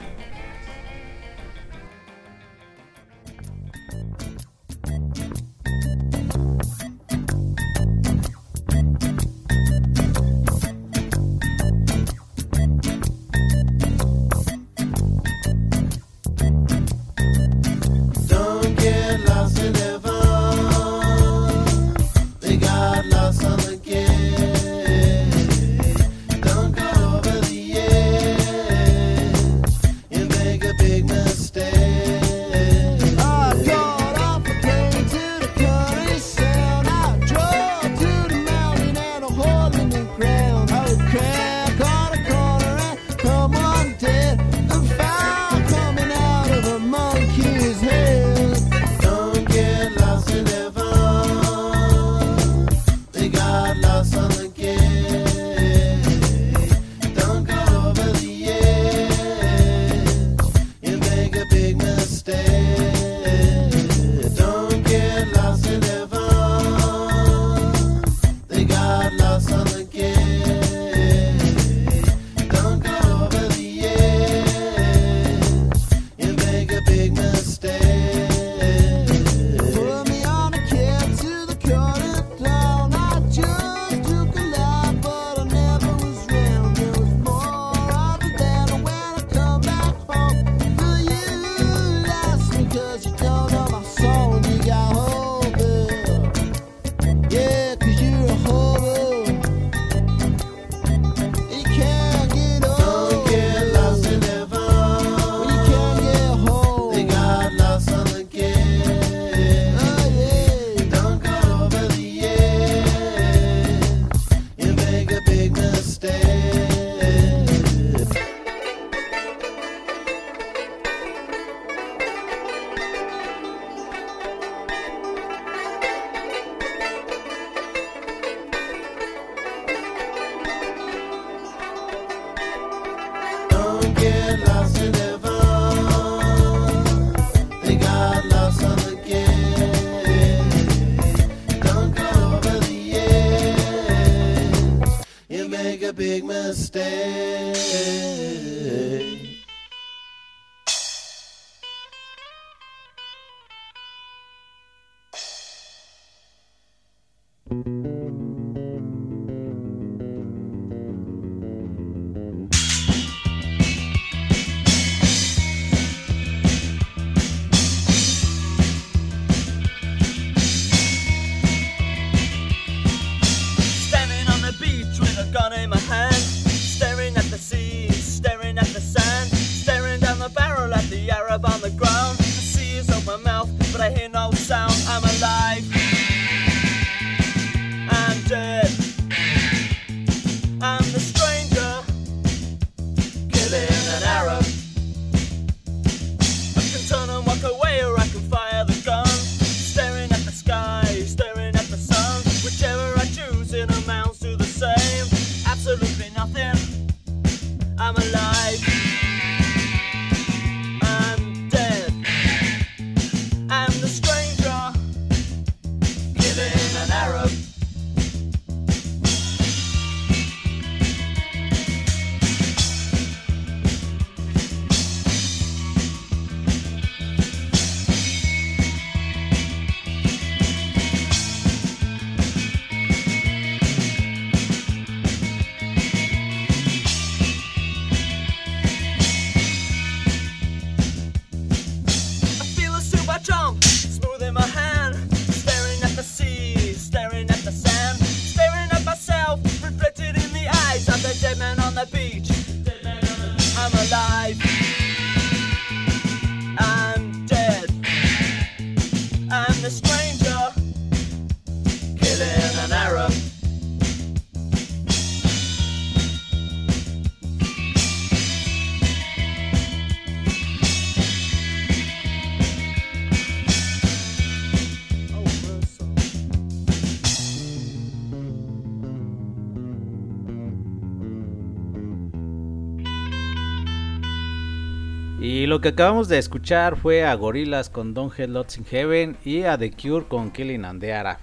[285.54, 289.44] Lo que acabamos de escuchar fue a Gorillaz con Don't Head Lots in Heaven y
[289.44, 291.18] a The Cure con Killing and the Arab.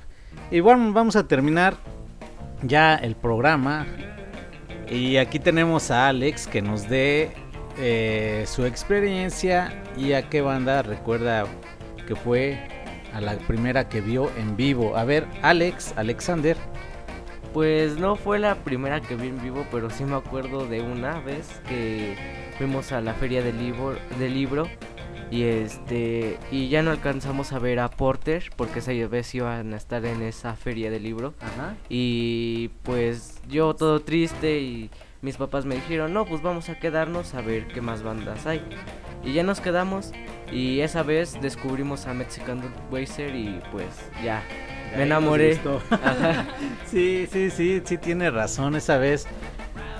[0.49, 1.75] Y bueno, vamos a terminar
[2.63, 3.85] ya el programa.
[4.89, 7.33] Y aquí tenemos a Alex que nos dé
[7.77, 11.45] eh, su experiencia y a qué banda recuerda
[12.07, 12.57] que fue
[13.13, 14.95] a la primera que vio en vivo.
[14.95, 16.55] A ver, Alex, Alexander.
[17.53, 21.19] Pues no fue la primera que vi en vivo, pero sí me acuerdo de una
[21.19, 24.67] vez que fuimos a la feria del libro, del libro
[25.31, 29.77] y este y ya no alcanzamos a ver a Porter porque esa vez iban a
[29.77, 31.75] estar en esa feria del libro Ajá.
[31.89, 34.91] y pues yo todo triste y
[35.23, 38.61] mis papás me dijeron no pues vamos a quedarnos a ver qué más bandas hay
[39.23, 40.11] y ya nos quedamos
[40.51, 42.61] y esa vez descubrimos a Mexican
[42.91, 43.87] Wazer y pues
[44.23, 44.43] ya
[44.95, 45.57] me enamoré.
[45.89, 46.45] Ajá.
[46.85, 48.75] sí, sí, sí, sí tiene razón.
[48.75, 49.25] Esa vez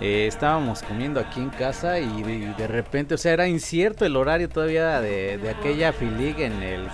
[0.02, 4.50] eh, estábamos comiendo aquí en casa y de, repente, o sea, era incierto el horario
[4.50, 6.88] todavía de, de aquella filig en el,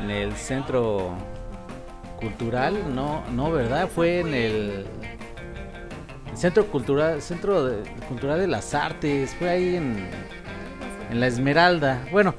[0.00, 1.16] en el centro
[2.20, 2.94] cultural.
[2.94, 3.88] No, no, ¿verdad?
[3.88, 4.86] Fue en el,
[6.34, 9.34] centro cultural, centro cultural de las artes.
[9.34, 10.08] Fue ahí en,
[11.10, 12.04] en la Esmeralda.
[12.10, 12.34] Bueno,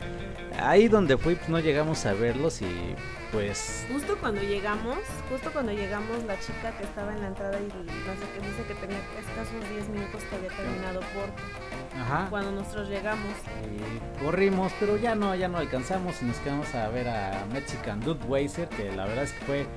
[0.60, 2.96] ahí donde fui, pues no llegamos a verlos y
[3.34, 5.00] pues Justo cuando llegamos,
[5.30, 8.64] justo cuando llegamos, la chica que estaba en la entrada y no sé qué dice
[8.68, 12.28] que tenía escasos 10 minutos que había terminado por Ajá.
[12.30, 13.34] cuando nosotros llegamos.
[13.66, 18.00] Y corrimos, pero ya no, ya no alcanzamos y nos quedamos a ver a Mexican
[18.00, 19.68] Dude Wazer, que la verdad es que fue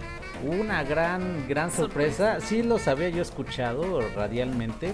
[0.45, 2.41] una gran, gran sorpresa.
[2.41, 4.93] Sí los había yo escuchado radialmente,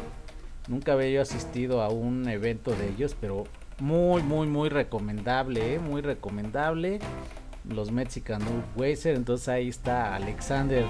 [0.69, 3.45] nunca había yo asistido a un evento de ellos, pero
[3.81, 5.79] muy, muy, muy recomendable, ¿eh?
[5.81, 7.01] muy recomendable.
[7.69, 10.85] Los Mexican Dude Wazer, entonces ahí está Alexander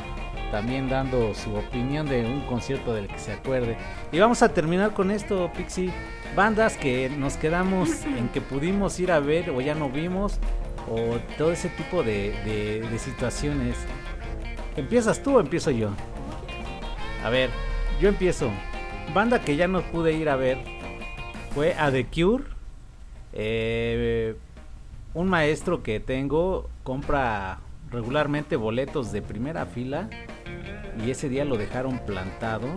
[0.50, 3.76] también dando su opinión de un concierto del que se acuerde.
[4.10, 5.90] Y vamos a terminar con esto, Pixie.
[6.34, 10.38] Bandas que nos quedamos en que pudimos ir a ver o ya no vimos,
[10.90, 13.76] o todo ese tipo de, de- de situaciones.
[14.76, 15.90] ¿Empiezas tú o empiezo yo?
[17.22, 17.50] A ver,
[18.00, 18.50] yo empiezo.
[19.14, 20.58] Banda que ya no pude ir a ver
[21.54, 22.44] fue a The Cure.
[23.34, 24.34] Eh,
[25.14, 27.60] un maestro que tengo compra
[27.90, 30.08] regularmente boletos de primera fila
[31.04, 32.68] y ese día lo dejaron plantado.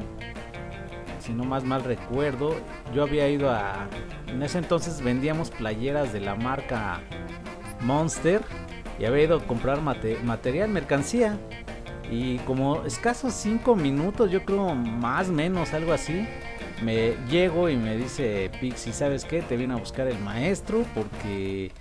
[1.19, 2.55] Si no más mal recuerdo,
[2.93, 3.87] yo había ido a...
[4.27, 7.01] En ese entonces vendíamos playeras de la marca
[7.81, 8.41] Monster
[8.99, 11.37] y había ido a comprar mate- material, mercancía.
[12.11, 16.27] Y como escasos 5 minutos, yo creo más menos, algo así,
[16.83, 19.41] Me llego y me dice Pixie, ¿sabes qué?
[19.41, 21.71] Te vine a buscar el maestro porque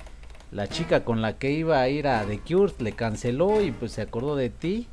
[0.54, 3.90] la chica con la que iba a ir a The Cure le canceló y pues
[3.92, 4.86] se acordó de ti.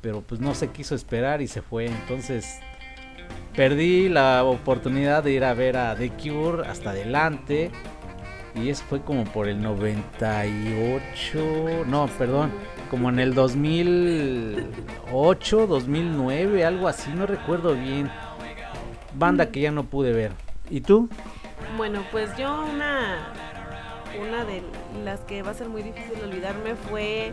[0.00, 1.86] Pero pues no se quiso esperar y se fue.
[1.86, 2.60] Entonces
[3.56, 7.72] perdí la oportunidad de ir a ver a The Cure hasta adelante.
[8.54, 11.84] Y eso fue como por el 98.
[11.86, 12.52] No, perdón.
[12.88, 17.10] Como en el 2008, 2009, algo así.
[17.10, 18.08] No recuerdo bien.
[19.14, 20.30] Banda que ya no pude ver.
[20.70, 21.08] ¿Y tú?
[21.76, 23.32] Bueno, pues yo una
[24.20, 24.62] una de
[25.04, 27.32] las que va a ser muy difícil olvidarme fue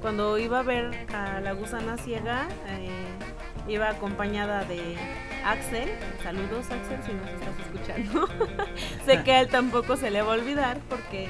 [0.00, 2.88] cuando iba a ver a la gusana ciega, eh,
[3.68, 4.96] iba acompañada de
[5.44, 5.90] Axel.
[6.22, 8.28] Saludos Axel si nos estás escuchando.
[9.06, 11.28] sé que a él tampoco se le va a olvidar porque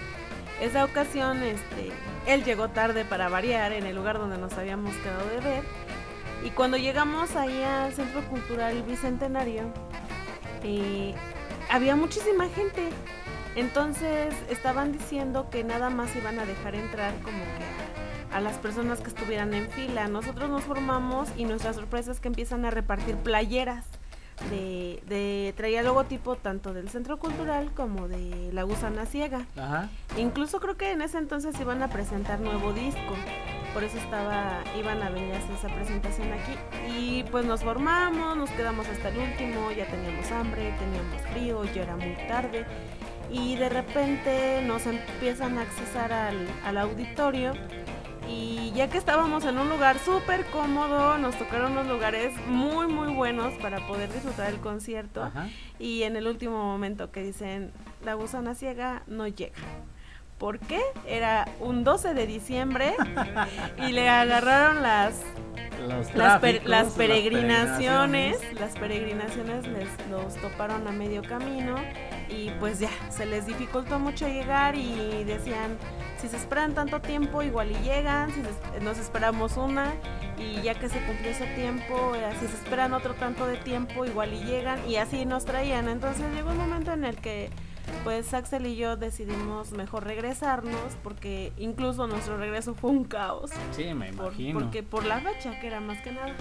[0.60, 1.90] esa ocasión este,
[2.26, 5.62] él llegó tarde para variar en el lugar donde nos habíamos quedado de ver.
[6.44, 9.64] Y cuando llegamos ahí al Centro Cultural Bicentenario,
[10.62, 11.14] eh,
[11.70, 12.90] había muchísima gente.
[13.56, 19.00] Entonces estaban diciendo que nada más iban a dejar entrar como que a, las personas
[19.00, 20.08] que estuvieran en fila.
[20.08, 23.84] Nosotros nos formamos y nuestra sorpresa es que empiezan a repartir playeras.
[24.50, 29.46] De, de traía logotipo tanto del centro cultural como de la gusana ciega.
[29.56, 29.88] Ajá.
[30.18, 33.14] Incluso creo que en ese entonces iban a presentar nuevo disco.
[33.72, 36.52] Por eso estaba, iban a venir a hacer esa presentación aquí.
[36.98, 41.84] Y pues nos formamos, nos quedamos hasta el último, ya teníamos hambre, teníamos frío, ya
[41.84, 42.66] era muy tarde.
[43.30, 47.52] Y de repente nos empiezan a accesar al, al auditorio.
[48.28, 53.14] Y ya que estábamos en un lugar súper cómodo, nos tocaron unos lugares muy, muy
[53.14, 55.22] buenos para poder disfrutar el concierto.
[55.24, 55.48] Ajá.
[55.78, 57.70] Y en el último momento que dicen,
[58.04, 59.54] la gusana ciega no llega.
[60.38, 60.80] ¿Por qué?
[61.06, 62.94] Era un 12 de diciembre
[63.88, 65.14] y le agarraron las
[65.78, 68.60] per- tráficos, las peregrinaciones, peregrinaciones.
[68.60, 71.76] las peregrinaciones les los toparon a medio camino
[72.28, 75.76] y pues ya se les dificultó mucho llegar y decían
[76.18, 79.92] si se esperan tanto tiempo igual y llegan, si se- nos esperamos una
[80.38, 84.04] y ya que se cumplió ese tiempo, eh, si se esperan otro tanto de tiempo
[84.04, 85.88] igual y llegan y así nos traían.
[85.88, 87.50] Entonces llegó un momento en el que
[88.02, 90.74] pues Axel y yo decidimos mejor regresarnos
[91.04, 93.50] porque incluso nuestro regreso fue un caos.
[93.72, 94.58] Sí, me Por- imagino.
[94.58, 96.34] porque por la fecha que era más que nada.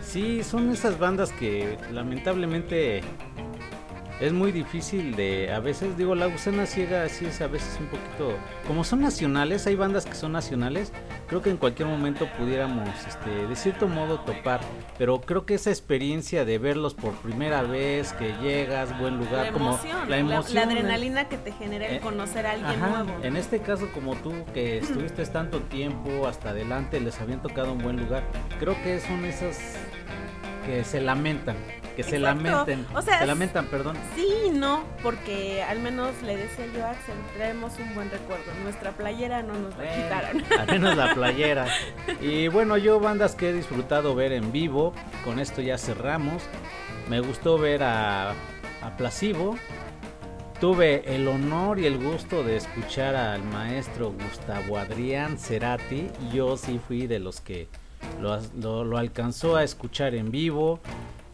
[0.00, 3.02] Sí, son esas bandas que lamentablemente
[4.20, 7.86] es muy difícil de, a veces digo, la gusana ciega sí es a veces un
[7.86, 8.36] poquito,
[8.66, 10.92] como son nacionales, hay bandas que son nacionales,
[11.28, 14.60] creo que en cualquier momento pudiéramos, este, de cierto modo topar,
[14.98, 19.52] pero creo que esa experiencia de verlos por primera vez, que llegas, buen lugar, la
[19.52, 22.52] como emoción, la la, emoción, la eh, adrenalina que te genera el Eh, conocer a
[22.52, 23.24] alguien Ajá, nuevo.
[23.24, 27.78] En este caso, como tú, que estuviste tanto tiempo hasta adelante, les habían tocado un
[27.78, 28.24] buen lugar.
[28.58, 29.58] Creo que son esas
[30.66, 31.56] que se lamentan,
[31.96, 33.96] que se lamenten, O sea, se lamentan, perdón.
[34.14, 38.44] Sí no, porque al menos le decía yo a Axel, traemos un buen recuerdo.
[38.62, 40.42] Nuestra playera no nos la quitaron.
[40.60, 41.66] Al menos la playera.
[42.20, 44.92] Y bueno, yo bandas que he disfrutado ver en vivo,
[45.24, 46.42] con esto ya cerramos.
[47.08, 49.56] Me gustó ver a, a Placebo.
[50.60, 56.08] Tuve el honor y el gusto de escuchar al maestro Gustavo Adrián Cerati.
[56.32, 57.68] Yo sí fui de los que
[58.22, 60.80] lo, lo- lo alcanzó a escuchar en vivo.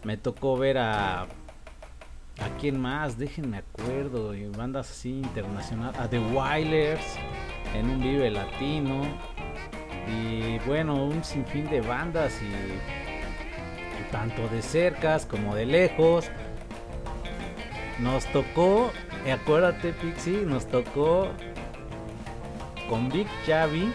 [0.05, 1.23] Me tocó ver a...
[1.23, 3.19] ¿A quién más?
[3.19, 4.35] Déjenme acuerdo.
[4.35, 6.01] y bandas así internacionales.
[6.01, 7.05] A The Wailers
[7.75, 9.03] en un Vive Latino.
[10.09, 16.31] Y bueno, un sinfín de bandas y, tanto de cercas como de lejos.
[17.99, 18.91] Nos tocó,
[19.31, 21.29] acuérdate Pixie, nos tocó
[22.89, 23.93] con Big Javi.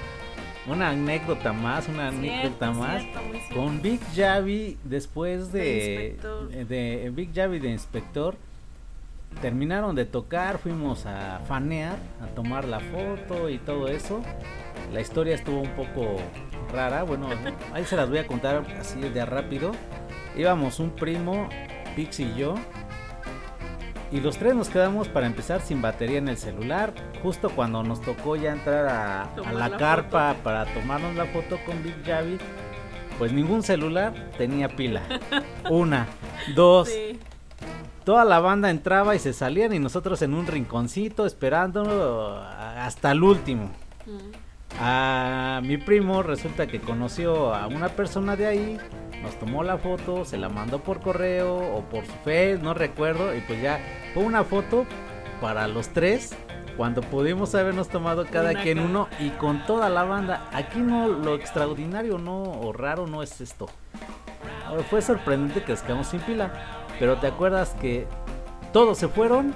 [0.68, 3.04] Una anécdota más, una anécdota más.
[3.04, 3.56] cierto.
[3.56, 6.50] Con Big Javi, después De de, Inspector.
[6.50, 8.36] de Big Javi de Inspector,
[9.42, 14.22] terminaron de tocar, fuimos a fanear, a tomar la foto y todo eso.
[14.92, 16.16] La historia estuvo un poco
[16.74, 17.28] rara, bueno,
[17.74, 19.72] ahí se las voy a contar así de rápido.
[20.36, 21.48] Íbamos un primo,
[21.96, 22.56] Pix y yo,
[24.12, 26.94] y los tres nos quedamos para empezar sin batería en el celular.
[27.22, 31.58] Justo cuando nos tocó ya entrar a, a la, la carpa para tomarnos la foto
[31.66, 32.38] con Big Javi,
[33.18, 35.02] pues ningún celular tenía pila.
[35.70, 36.08] Una,
[36.56, 37.20] dos, Sí.
[38.06, 43.24] Toda la banda entraba y se salían y nosotros en un rinconcito esperando hasta el
[43.24, 43.72] último.
[44.06, 44.80] Mm.
[44.80, 48.78] A mi primo resulta que conoció a una persona de ahí,
[49.26, 53.36] nos tomó la foto, se la mandó por correo o por su face, no recuerdo,
[53.36, 53.80] y pues ya
[54.14, 54.86] fue una foto
[55.42, 56.36] para los tres
[56.78, 60.48] cuando pudimos habernos tomado cada Una quien uno y con toda la banda.
[60.54, 63.68] Aquí no, lo extraordinario no o raro no es esto.
[64.68, 66.52] Ahora, Fue sorprendente que nos quedamos sin pila.
[67.00, 68.08] pero te acuerdas que
[68.74, 69.54] todos se fueron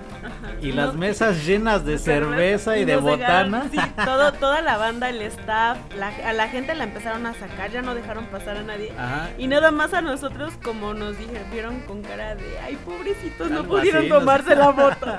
[0.61, 3.67] y las mesas llenas de cerveza y de botana.
[3.71, 7.71] sí, todo, toda la banda, el staff, la- a la gente la empezaron a sacar,
[7.71, 8.91] ya no dejaron pasar a nadie.
[8.97, 9.30] Ajá.
[9.38, 13.59] Y nada más a nosotros, como nos dijeron, vieron con cara de, ay, pobrecitos, no
[13.61, 15.15] Algo pudieron así, nos- tomarse la foto.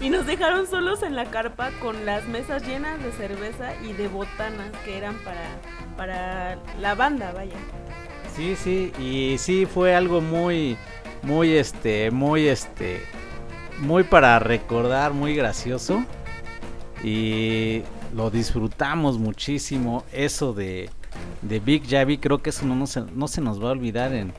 [0.00, 4.08] y nos dejaron solos en la carpa con las mesas llenas de cerveza y de
[4.08, 5.40] botanas que eran para,
[5.96, 7.56] para la banda, vaya.
[8.36, 10.76] Sí, sí, y sí fue algo muy,
[11.22, 13.04] muy, este, muy, este,
[13.80, 16.04] muy para recordar, muy gracioso.
[17.02, 17.82] Y
[18.14, 20.04] lo disfrutamos muchísimo.
[20.12, 20.90] Eso de,
[21.42, 24.12] de Big Javi, creo que eso no, no se, no se nos va a olvidar
[24.12, 24.32] en,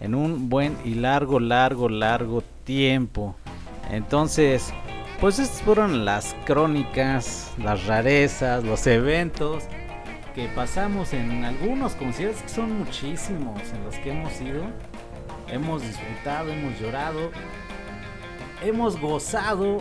[0.00, 3.36] en un buen y largo, largo, largo tiempo.
[3.90, 4.72] Entonces,
[5.20, 9.64] pues estas fueron las crónicas, las rarezas, los eventos
[10.34, 14.62] que pasamos en algunos conciertos que son muchísimos en los que hemos ido.
[15.48, 17.30] Hemos disfrutado, hemos llorado,
[18.62, 19.78] hemos gozado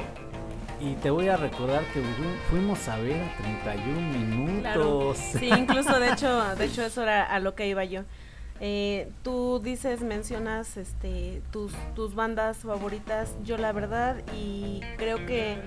[0.79, 4.83] y te voy a recordar que fu- fuimos a ver a 31 Claro.
[4.83, 5.17] minutos.
[5.17, 8.01] Sí, incluso de hecho, de hecho eso era a lo que iba yo.
[8.59, 13.35] Eh, tú dices, mencionas este tus, tus bandas favoritas.
[13.43, 15.57] Yo la verdad y creo que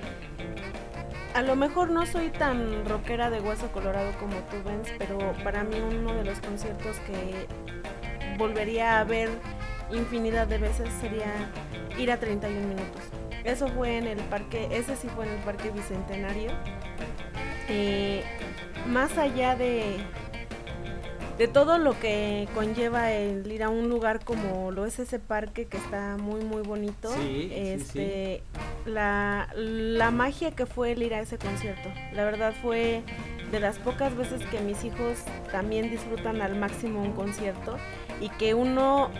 [1.34, 5.62] a lo mejor no soy tan rockera de hueso colorado como tú Benz, pero para
[5.62, 7.46] mí uno de los conciertos que
[8.38, 9.28] volvería a ver
[9.92, 11.50] infinidad de veces sería
[11.98, 13.02] ir a 31 minutos.
[13.44, 16.50] Eso fue en el parque, ese sí fue en el parque bicentenario.
[17.68, 18.22] Eh,
[18.86, 19.98] más allá de
[21.40, 25.64] de todo lo que conlleva el ir a un lugar como lo es ese parque
[25.64, 28.42] que está muy muy bonito Sí, sí, este
[28.84, 33.02] la la magia que fue el ir a ese concierto la verdad fue
[33.50, 35.16] de las pocas veces que mis hijos
[35.50, 37.78] también disfrutan al máximo un concierto
[38.20, 39.10] y que uno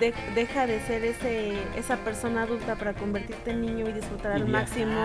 [0.00, 4.40] de- deja de ser ese esa persona adulta para convertirte en niño y disfrutar Y
[4.40, 5.00] al viajar, máximo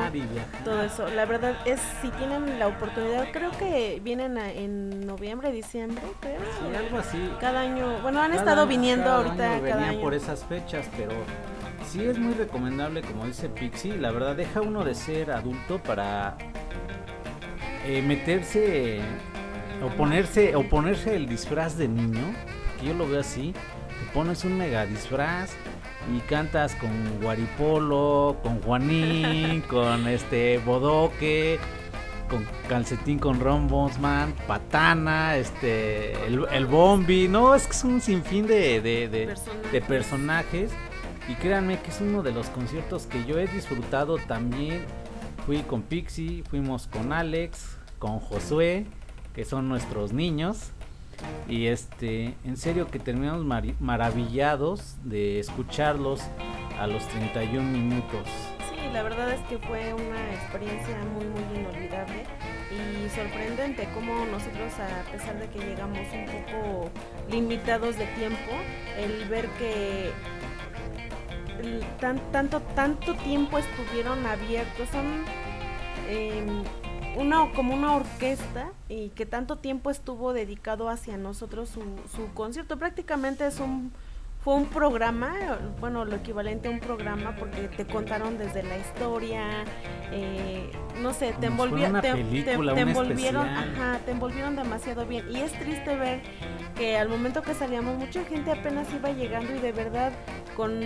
[0.63, 1.07] todo eso.
[1.09, 6.39] La verdad es si tienen la oportunidad, creo que vienen a- en noviembre, diciembre, creo.
[6.39, 7.30] Sí, algo así.
[7.39, 10.01] Cada año, bueno, han Cada- estado viniendo cada ahorita año cada año.
[10.01, 11.11] por esas fechas, pero
[11.85, 16.38] sí es muy recomendable, como dice Pixie, la verdad deja uno de ser adulto para
[17.85, 18.99] eh, meterse
[19.84, 22.34] o ponerse o ponerse el disfraz de niño,
[22.80, 23.53] que yo lo veo así,
[24.06, 25.52] te pones un mega disfraz
[26.15, 26.90] y cantas con
[27.22, 31.60] Guaripolo, con Juanín, con este Bodoque,
[32.30, 38.02] con calcetín con Ron Bonsman, Patana, este, el, el Bombi, no, es que es un
[38.02, 39.36] sinfín de, de, de-
[39.72, 40.72] de personajes.
[41.27, 44.86] Y créanme que es uno de los conciertos que yo he disfrutado también.
[45.48, 48.86] Fui con Pixie, fuimos con Alex, con Josué,
[49.34, 50.72] que son nuestros niños.
[51.47, 53.45] Y este, en serio que terminamos
[53.79, 56.21] maravillados de escucharlos
[56.79, 58.27] a los 31 minutos.
[58.69, 62.23] Sí, la verdad es que fue una experiencia muy, muy inolvidable
[62.71, 66.89] y sorprendente como nosotros, a pesar de que llegamos un poco
[67.29, 68.51] limitados de tiempo,
[68.97, 70.11] el ver que
[71.99, 75.23] tan, tanto, tanto tiempo estuvieron abiertos, son
[76.09, 76.63] em,
[77.17, 81.81] una, como una orquesta y que tanto tiempo estuvo dedicado hacia nosotros su,
[82.15, 82.77] su concierto.
[82.77, 83.91] Prácticamente es un
[84.45, 85.34] fue un programa,
[85.80, 89.63] bueno, lo equivalente a un programa porque te contaron desde la historia,
[90.11, 90.69] eh,
[91.01, 95.26] no sé, te, envolvieron, te, película, te envolvieron, ajá, te envolvieron demasiado bien.
[95.31, 96.22] Y es triste ver
[96.77, 100.11] que al momento que salíamos mucha gente apenas iba llegando y de verdad
[100.55, 100.80] con,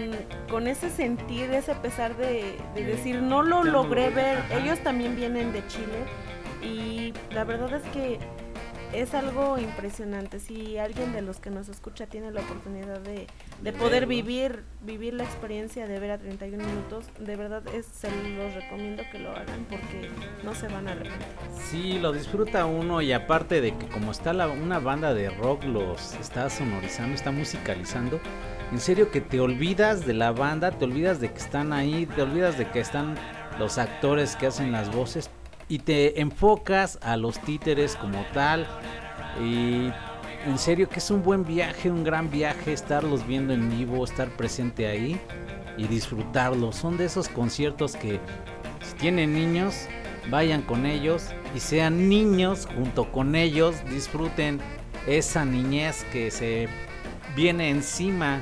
[0.49, 4.55] con ese sentir, ese pesar de, de De- decir no lo logré ver, ajá.
[4.55, 6.05] ellos también vienen de Chile
[6.63, 8.19] y la verdad es que
[8.93, 10.39] es algo impresionante.
[10.39, 13.27] Si alguien de los que nos escucha tiene la oportunidad de,
[13.61, 17.85] de De poder vivir vivir la experiencia de ver a 31 minutos, de verdad es,
[17.85, 20.09] se los recomiendo que lo hagan porque
[20.43, 21.27] no se van a arrepentir.
[21.69, 25.65] Sí, lo disfruta uno y aparte de que como está la- una banda de rock
[25.65, 28.19] los está sonorizando, está musicalizando,
[28.71, 32.21] en serio que te olvidas de la banda, te olvidas de que están ahí, te
[32.21, 33.15] olvidas de que están
[33.59, 35.29] los actores que hacen las voces
[35.69, 38.67] y te enfocas a los títeres como tal
[39.39, 39.91] y
[40.45, 44.29] en serio que es un buen viaje, un gran viaje estarlos viendo en vivo, estar
[44.29, 45.19] presente ahí
[45.77, 46.75] y disfrutarlos.
[46.75, 48.19] Son de esos conciertos que
[48.81, 49.87] si tienen niños,
[50.29, 54.59] vayan con ellos y sean niños junto con ellos, disfruten
[55.07, 56.67] esa niñez que se
[57.35, 58.41] viene encima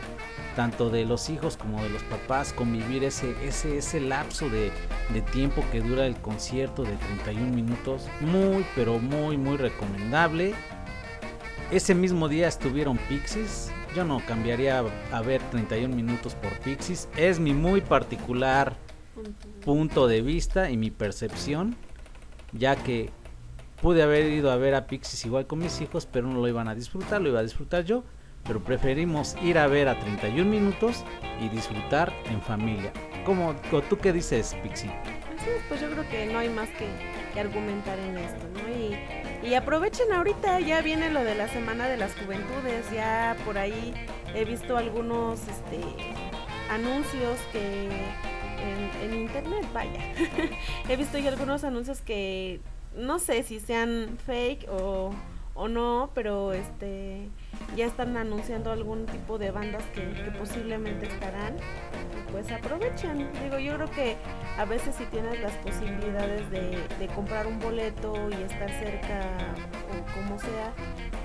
[0.58, 4.72] tanto de los hijos como de los papás, convivir ese, ese, ese lapso de,
[5.14, 10.56] de tiempo que dura el concierto de 31 minutos, muy pero muy muy recomendable.
[11.70, 13.72] Ese mismo día estuvieron Pixies.
[13.96, 17.08] yo no cambiaría a ver 31 minutos por Pixies.
[17.16, 18.76] Es mi muy particular
[19.64, 21.76] punto de vista y mi percepción,
[22.52, 23.12] ya que
[23.80, 26.68] pude haber ido a ver a Pixies igual con mis hijos, pero no lo iban
[26.68, 28.04] a disfrutar, lo iba a disfrutar yo.
[28.48, 31.04] Pero preferimos ir a ver a 31 minutos
[31.42, 32.92] y disfrutar en familia.
[33.26, 33.56] ¿Cómo,
[33.90, 34.90] ¿Tú qué dices, Pixie?
[34.90, 36.88] Así es, pues yo creo que no hay más que,
[37.40, 38.70] argumentar en esto, ¿no?
[38.70, 43.60] Y, y aprovechen ahorita, ya viene lo de la Semana de las Juventudes, ya por
[43.60, 43.94] ahí
[44.34, 45.80] he visto algunos este,
[46.72, 50.00] anuncios que en, en internet, vaya,
[50.90, 52.60] he visto ya algunos anuncios que
[52.96, 55.14] no sé si sean fake o,
[55.54, 57.30] o no, pero este
[57.76, 61.56] ya están anunciando algún tipo de bandas que, que posiblemente estarán
[62.32, 63.30] pues aprovechen.
[63.44, 64.16] Digo, yo creo que
[64.58, 69.22] a veces si tienes las posibilidades de, de comprar un boleto y estar cerca
[69.90, 70.74] o como sea,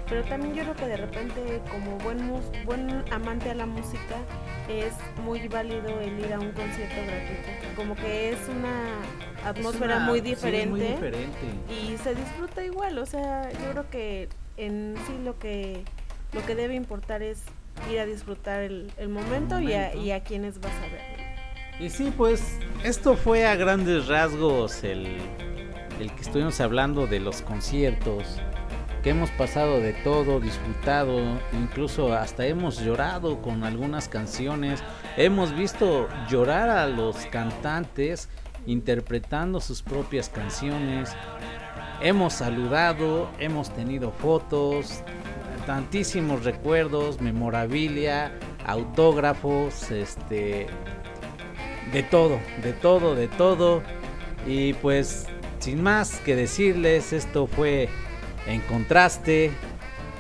[0.09, 4.17] pero también yo creo que de repente como buen mus- buen amante a la música
[4.69, 4.93] es
[5.25, 7.75] muy válido el ir a un concierto gratuito.
[7.77, 11.39] Como que es una atmósfera una- muy sí, diferente muy diferente.
[11.69, 15.83] y se disfruta igual, o sea, yo creo que en sí lo que
[16.33, 17.43] lo que debe importar es
[17.91, 21.23] ir a disfrutar el, el momento, Y, a, y a quienes vas a ver.
[21.81, 25.19] Y sí, pues esto fue a grandes rasgos el,
[25.99, 28.39] el que estuvimos hablando de los conciertos,
[29.03, 31.19] que hemos pasado de todo, disfrutado,
[31.53, 34.83] incluso hasta hemos llorado con algunas canciones,
[35.17, 38.29] hemos visto llorar a los cantantes
[38.65, 41.11] interpretando sus propias canciones,
[42.01, 45.03] hemos saludado, hemos tenido fotos,
[45.67, 48.33] tantísimos recuerdos, memorabilia,
[48.67, 50.67] autógrafos, este
[51.93, 53.83] de todo, de todo, de todo.
[54.47, 55.27] Y pues
[55.59, 57.89] sin más que decirles, esto fue
[58.47, 59.53] en contraste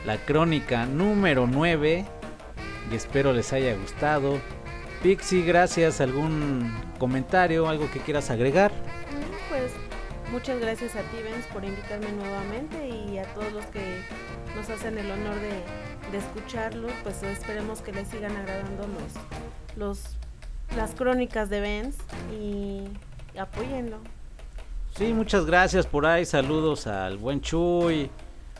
[0.06, 2.04] la crónica número 9
[2.90, 4.38] y espero les haya gustado.
[5.02, 8.70] Pixie, gracias, algún comentario, algo que quieras agregar.
[8.70, 9.72] Mm, Pues
[10.32, 14.02] muchas gracias a ti, Benz, por invitarme nuevamente y a todos los que
[14.56, 16.88] nos hacen el honor de, de escucharlo.
[17.02, 18.88] Pues esperemos que les sigan agradando
[19.76, 20.00] los,
[20.76, 21.96] las crónicas de Benz
[22.32, 22.84] y
[23.38, 23.98] apóyenlo.
[24.96, 26.24] Sí, muchas gracias por ahí.
[26.24, 28.10] Saludos al buen Chuy,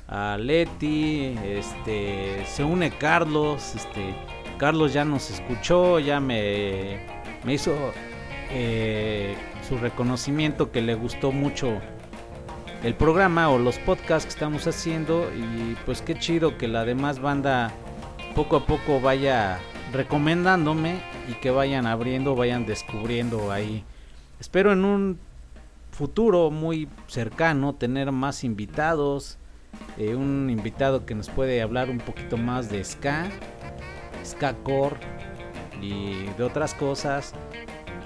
[0.09, 4.15] a Leti, este, se une Carlos, este,
[4.59, 7.07] Carlos ya nos escuchó, ya me,
[7.44, 7.74] me hizo
[8.51, 9.35] eh,
[9.68, 11.80] su reconocimiento que le gustó mucho
[12.82, 17.20] el programa o los podcasts que estamos haciendo y pues qué chido que la demás
[17.20, 17.70] banda
[18.34, 19.59] poco a poco vaya
[19.93, 23.84] recomendándome y que vayan abriendo, vayan descubriendo ahí.
[24.40, 25.18] Espero en un
[25.93, 29.39] futuro muy cercano tener más invitados,
[29.98, 33.30] eh, un invitado que nos puede hablar un poquito más de ska,
[34.24, 34.97] ska core
[35.80, 37.34] y de otras cosas.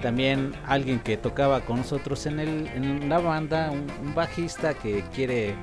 [0.01, 5.55] También alguien que tocaba con nosotros en, el, la banda, un, un bajista que quiere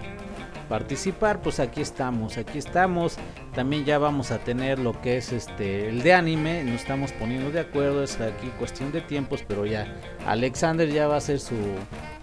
[0.68, 3.16] participar, pues aquí estamos, aquí estamos.
[3.54, 7.50] También ya vamos a tener lo que es este el de anime, nos estamos poniendo
[7.50, 9.94] de acuerdo, es aquí cuestión de tiempos, pero ya
[10.26, 11.56] Alexander ya va a hacer su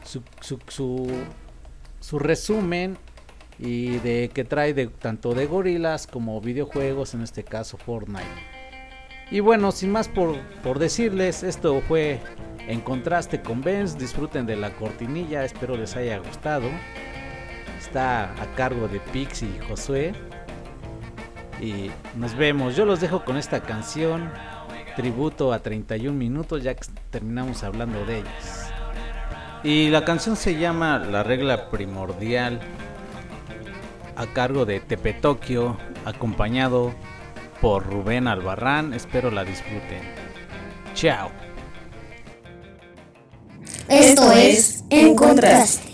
[0.04, 1.08] su, su, su,
[2.00, 2.98] su resumen
[3.60, 8.51] y de que trae de tanto de gorilas como videojuegos, en este caso Fortnite.
[9.32, 12.20] Y bueno, sin más por, por decirles, esto fue
[12.68, 13.98] en contraste con Benz.
[13.98, 16.70] Disfruten de la cortinilla, espero les haya gustado.
[17.80, 20.14] Está a cargo de Pixie y Josué.
[21.62, 22.76] Y nos vemos.
[22.76, 24.30] Yo los dejo con esta canción,
[24.98, 28.74] tributo a 31 minutos, ya que terminamos hablando de ellas.
[29.64, 32.60] Y la canción se llama La regla primordial,
[34.18, 36.94] a cargo de Tepe Tokio, acompañado
[37.62, 38.94] por Rubén Albarrán.
[38.94, 40.02] Espero la disfruten.
[40.94, 41.30] Chao.
[43.88, 45.91] Esto es En Contraste.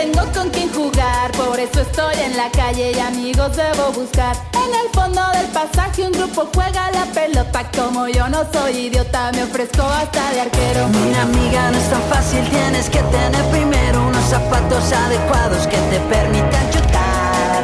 [0.00, 1.30] Tengo con quién jugar.
[1.32, 4.34] Por eso estoy en la calle y amigos debo buscar.
[4.54, 7.70] En el fondo del pasaje un grupo juega la pelota.
[7.76, 10.88] Como yo no soy idiota, me ofrezco hasta de arquero.
[10.88, 15.98] Mira amiga, no es tan fácil, tienes que tener primero unos zapatos adecuados que te
[16.14, 17.62] permitan chutar.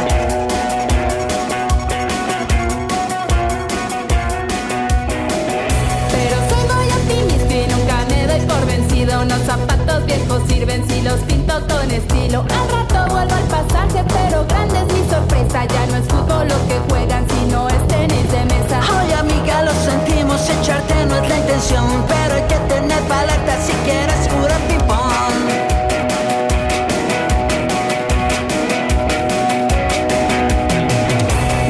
[6.12, 9.22] Pero soy muy optimista y nunca me doy por vencido.
[9.22, 12.40] Unos zapatos los viejos sirven si los pinto con estilo.
[12.40, 15.64] Al rato vuelvo al pasaje, pero grande es mi sorpresa.
[15.64, 18.80] Ya no es fútbol lo que juegan, sino es tenis de mesa.
[19.00, 21.86] Oye, amiga, lo sentimos, echarte no es la intención.
[22.08, 25.34] Pero hay que tener paleta si quieres curar pipón.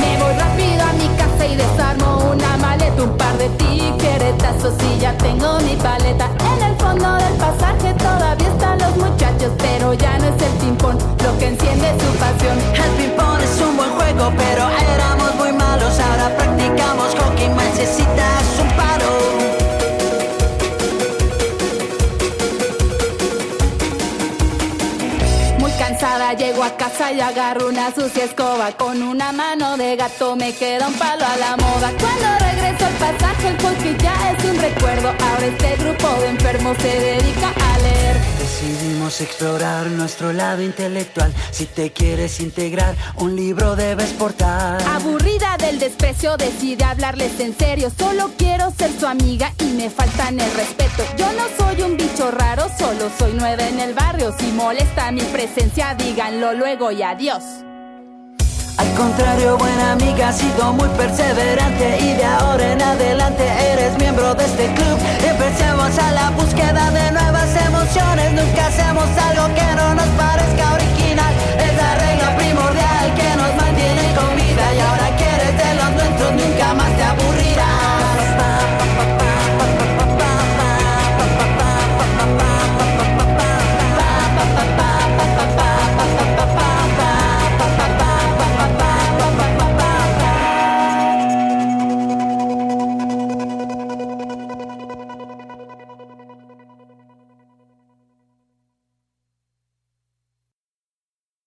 [0.01, 3.76] Me voy rápido a mi casa y desarmo una maleta, un par de tiros
[4.57, 6.31] paso si ya tengo mi paleta.
[6.55, 10.99] En el fondo del pasaje todavía están los muchachos, pero ya no es el ping-pong
[11.24, 12.59] lo que enciende su pasión.
[12.74, 15.99] El ping-pong es un buen juego, pero éramos muy malos.
[15.99, 19.56] Ahora practicamos hockey, necesitas un paro.
[26.17, 28.73] Llego a casa y agarro una sucia escoba.
[28.73, 31.93] Con una mano de gato me queda un palo a la moda.
[32.01, 35.09] Cuando regreso al pasaje el hockey ya es un recuerdo.
[35.09, 38.36] Ahora este grupo de enfermos se dedica a leer.
[38.59, 41.31] Decidimos explorar nuestro lado intelectual.
[41.51, 44.81] Si te quieres integrar, un libro debes portar.
[44.89, 47.93] Aburrida del desprecio, decide hablarles en serio.
[47.99, 51.05] Solo quiero ser su amiga y me faltan el respeto.
[51.19, 54.35] Yo no soy un bicho raro, solo soy nueva en el barrio.
[54.39, 57.66] Si molesta mi presencia, díganlo luego y adiós.
[58.77, 63.43] Al contrario, buena amiga, has sido muy perseverante y de ahora en adelante
[63.73, 64.98] eres miembro de este club.
[65.27, 71.35] Empecemos a la búsqueda de nuevas emociones, nunca hacemos algo que no nos parezca original.
[71.59, 76.32] Es la regla primordial que nos mantiene con vida y ahora quieres de los nuestros
[76.32, 77.26] nunca más te aburres.